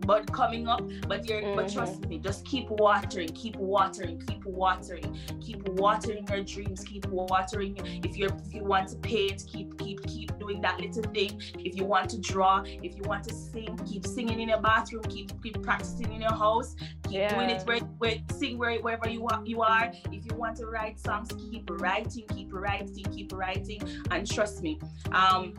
bud 0.06 0.32
coming 0.32 0.68
up 0.68 0.82
but 1.08 1.28
you're 1.28 1.42
mm-hmm. 1.42 1.56
but 1.56 1.72
trust 1.72 2.06
me 2.06 2.18
just 2.18 2.44
keep 2.44 2.68
watering 2.70 3.28
keep 3.28 3.56
watering 3.56 4.20
keep 4.26 4.44
watering 4.44 5.18
keep 5.40 5.68
watering 5.70 6.26
your 6.28 6.42
dreams 6.42 6.84
keep 6.84 7.06
watering 7.08 7.76
if 8.04 8.16
you're 8.16 8.30
if 8.46 8.54
you 8.54 8.64
want 8.64 8.88
to 8.88 8.96
paint 8.96 9.44
keep 9.46 9.76
keep 9.78 10.02
keep 10.06 10.36
doing 10.38 10.60
that 10.60 10.78
little 10.80 11.02
thing 11.12 11.40
if 11.58 11.76
you 11.76 11.84
want 11.84 12.08
to 12.08 12.20
draw 12.20 12.62
if 12.64 12.96
you 12.96 13.02
want 13.04 13.24
to 13.24 13.34
sing 13.34 13.78
keep 13.86 14.06
singing 14.06 14.40
in 14.40 14.48
your 14.48 14.60
bathroom 14.60 15.02
keep 15.04 15.30
keep 15.42 15.60
practicing 15.62 16.12
in 16.12 16.20
your 16.20 16.34
house 16.34 16.76
keep 17.04 17.14
yeah. 17.14 17.34
doing 17.34 17.50
it 17.50 17.62
where, 17.66 17.80
where 17.98 18.16
sing 18.32 18.56
where, 18.56 18.78
wherever 18.80 19.08
you 19.08 19.26
are 19.26 19.42
you 19.44 19.60
are 19.62 19.92
if 20.12 20.24
you 20.24 20.34
want 20.36 20.56
to 20.56 20.66
write 20.66 20.98
songs 21.00 21.30
keep 21.50 21.68
writing 21.80 22.24
keep 22.28 22.52
writing 22.52 23.04
keep 23.12 23.32
writing 23.32 23.80
and 24.10 24.30
trust 24.30 24.62
me 24.62 24.78
um 25.12 25.54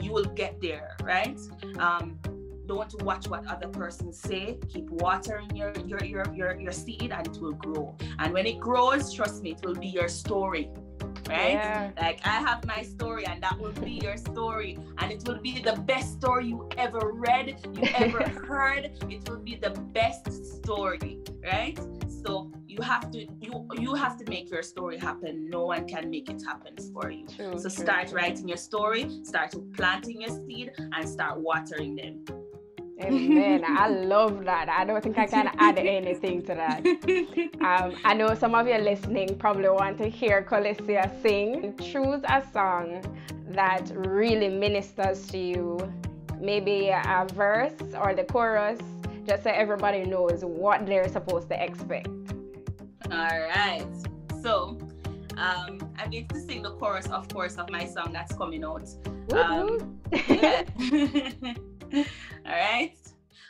you 0.00 0.10
will 0.12 0.24
get 0.24 0.60
there 0.60 0.96
right 1.02 1.38
um 1.78 2.18
don't 2.70 3.02
watch 3.02 3.26
what 3.26 3.44
other 3.48 3.66
persons 3.66 4.16
say. 4.16 4.56
Keep 4.72 4.90
watering 4.90 5.50
your 5.56 5.72
your 5.90 6.02
your 6.04 6.26
your, 6.32 6.60
your 6.64 6.72
seed 6.72 7.10
and 7.16 7.26
it 7.26 7.36
will 7.42 7.58
grow. 7.66 7.96
And 8.20 8.32
when 8.32 8.46
it 8.46 8.58
grows 8.60 9.12
trust 9.12 9.42
me 9.42 9.50
it 9.56 9.60
will 9.64 9.74
be 9.86 9.88
your 9.88 10.08
story 10.08 10.70
right? 11.28 11.58
Yeah. 11.62 11.90
like 12.00 12.20
i 12.24 12.36
have 12.48 12.60
my 12.66 12.82
story 12.82 13.24
and 13.30 13.42
that 13.42 13.56
will 13.58 13.78
be 13.88 13.94
your 14.06 14.16
story. 14.16 14.78
And 14.98 15.10
it 15.16 15.22
will 15.26 15.40
be 15.50 15.54
the 15.70 15.76
best 15.92 16.08
story 16.18 16.44
you 16.52 16.68
ever 16.76 17.02
read 17.28 17.46
you 17.76 17.88
ever 18.04 18.22
heard. 18.50 18.84
It 19.14 19.28
will 19.28 19.42
be 19.50 19.56
the 19.66 19.74
best 19.98 20.24
story 20.56 21.18
right? 21.52 21.76
So 22.22 22.52
you 22.68 22.80
have 22.92 23.10
to 23.14 23.20
you 23.44 23.52
you 23.84 23.94
have 24.04 24.14
to 24.20 24.24
make 24.34 24.46
your 24.54 24.62
story 24.62 24.98
happen. 25.08 25.32
No 25.56 25.62
one 25.74 25.84
can 25.94 26.04
make 26.14 26.28
it 26.34 26.40
happen 26.50 26.74
for 26.92 27.10
you. 27.10 27.26
True, 27.36 27.58
so 27.64 27.68
true, 27.68 27.84
start 27.84 28.06
true. 28.08 28.16
writing 28.18 28.46
your 28.52 28.62
story 28.70 29.02
start 29.32 29.50
planting 29.76 30.20
your 30.24 30.34
seed 30.44 30.68
and 30.94 31.02
start 31.16 31.34
watering 31.40 31.96
them 31.96 32.14
Amen. 33.10 33.64
I 33.66 33.88
love 33.88 34.44
that. 34.44 34.68
I 34.68 34.84
don't 34.84 35.02
think 35.02 35.18
I 35.18 35.26
can 35.26 35.50
add 35.58 35.78
anything 35.78 36.42
to 36.42 36.54
that. 36.54 36.86
Um, 37.60 37.96
I 38.04 38.14
know 38.14 38.34
some 38.34 38.54
of 38.54 38.66
you 38.66 38.78
listening 38.78 39.36
probably 39.38 39.68
want 39.68 39.98
to 39.98 40.08
hear 40.08 40.42
Colecia 40.42 41.10
sing. 41.22 41.76
Choose 41.78 42.22
a 42.24 42.42
song 42.52 43.02
that 43.48 43.90
really 43.94 44.48
ministers 44.48 45.26
to 45.28 45.38
you. 45.38 45.92
Maybe 46.40 46.88
a 46.88 47.26
verse 47.34 47.74
or 48.00 48.14
the 48.14 48.24
chorus, 48.24 48.78
just 49.26 49.42
so 49.42 49.50
everybody 49.50 50.04
knows 50.04 50.42
what 50.42 50.86
they're 50.86 51.08
supposed 51.08 51.48
to 51.50 51.62
expect. 51.62 52.08
All 53.10 53.40
right. 53.40 53.84
So, 54.42 54.78
um, 55.36 55.78
I'm 55.98 56.10
going 56.10 56.28
to 56.28 56.40
sing 56.40 56.62
the 56.62 56.72
chorus, 56.72 57.08
of 57.08 57.28
course, 57.28 57.56
of 57.56 57.68
my 57.70 57.84
song 57.84 58.12
that's 58.12 58.34
coming 58.36 58.64
out. 58.64 58.88
Um, 59.32 59.98
yeah. 60.28 60.64
All 61.94 62.04
right. 62.46 62.96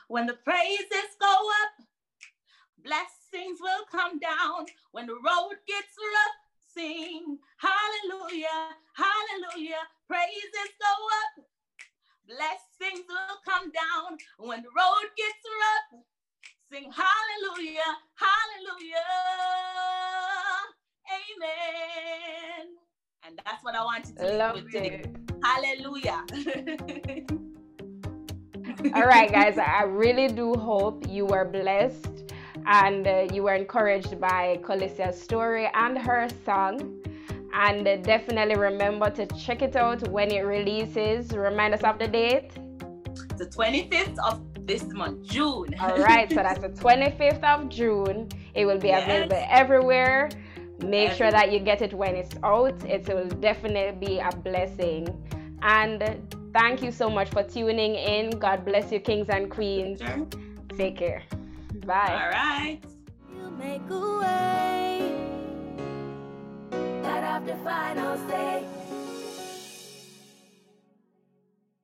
When 0.08 0.26
the 0.26 0.34
praises 0.44 1.10
go 1.20 1.26
up, 1.28 1.86
blessings 2.82 3.58
will 3.60 3.84
come 3.90 4.18
down. 4.18 4.66
When 4.92 5.06
the 5.06 5.14
road 5.14 5.56
gets 5.68 5.94
rough, 6.00 6.36
sing 6.74 7.38
hallelujah, 7.58 8.74
hallelujah. 8.94 9.82
Praises 10.08 10.72
go 10.80 10.94
up, 11.20 11.44
blessings 12.26 13.04
will 13.08 13.38
come 13.44 13.70
down. 13.70 14.16
When 14.38 14.62
the 14.62 14.68
road 14.68 15.08
gets 15.16 15.44
rough, 15.60 16.02
sing 16.72 16.90
hallelujah, 16.90 17.92
hallelujah. 18.16 19.06
Amen. 21.12 22.68
And 23.26 23.38
that's 23.44 23.62
what 23.62 23.74
I 23.74 23.84
wanted 23.84 24.16
to 24.16 24.36
Love 24.36 24.54
with 24.56 24.72
today. 24.72 25.04
Hallelujah. 25.44 26.24
All 28.94 29.06
right, 29.06 29.30
guys, 29.30 29.58
I 29.58 29.82
really 29.84 30.28
do 30.28 30.54
hope 30.54 31.06
you 31.08 31.26
were 31.26 31.44
blessed 31.44 32.32
and 32.66 33.06
uh, 33.06 33.26
you 33.32 33.42
were 33.42 33.54
encouraged 33.54 34.20
by 34.20 34.58
Colecia's 34.62 35.20
story 35.20 35.68
and 35.74 35.98
her 35.98 36.28
song. 36.44 36.98
And 37.52 37.86
uh, 37.86 37.96
definitely 37.96 38.56
remember 38.56 39.10
to 39.10 39.26
check 39.26 39.62
it 39.62 39.76
out 39.76 40.06
when 40.08 40.30
it 40.30 40.42
releases. 40.42 41.32
Remind 41.32 41.74
us 41.74 41.82
of 41.82 41.98
the 41.98 42.06
date. 42.06 42.52
The 43.38 43.46
25th 43.46 44.18
of 44.18 44.66
this 44.66 44.84
month, 44.84 45.26
June. 45.26 45.74
All 45.80 45.98
right, 45.98 46.28
so 46.28 46.36
that's 46.36 46.60
the 46.66 46.68
25th 46.68 47.42
of 47.42 47.68
June. 47.68 48.28
It 48.54 48.66
will 48.66 48.78
be 48.78 48.88
yes. 48.88 49.04
available 49.04 49.44
everywhere. 49.48 50.28
Make 50.78 51.12
sure 51.12 51.30
that 51.30 51.52
you 51.52 51.58
get 51.58 51.82
it 51.82 51.92
when 51.92 52.14
it's 52.14 52.34
out. 52.44 52.84
It 52.84 53.08
will 53.08 53.28
definitely 53.28 54.06
be 54.06 54.18
a 54.20 54.30
blessing. 54.34 55.08
And 55.62 56.02
Thank 56.52 56.82
you 56.82 56.90
so 56.90 57.08
much 57.08 57.30
for 57.30 57.42
tuning 57.42 57.94
in. 57.94 58.30
God 58.30 58.64
bless 58.64 58.90
you, 58.90 59.00
kings 59.00 59.28
and 59.28 59.50
queens. 59.50 60.00
Sure. 60.00 60.26
Take 60.76 60.96
care. 60.96 61.22
Bye. 61.86 62.20
All 62.22 62.30
right. 62.30 62.80
You 63.34 63.50
make 63.50 63.82
a 63.90 64.18
way. 64.18 65.14
That 67.02 67.24
after 67.24 67.56
final 67.64 68.16
say. 68.28 68.64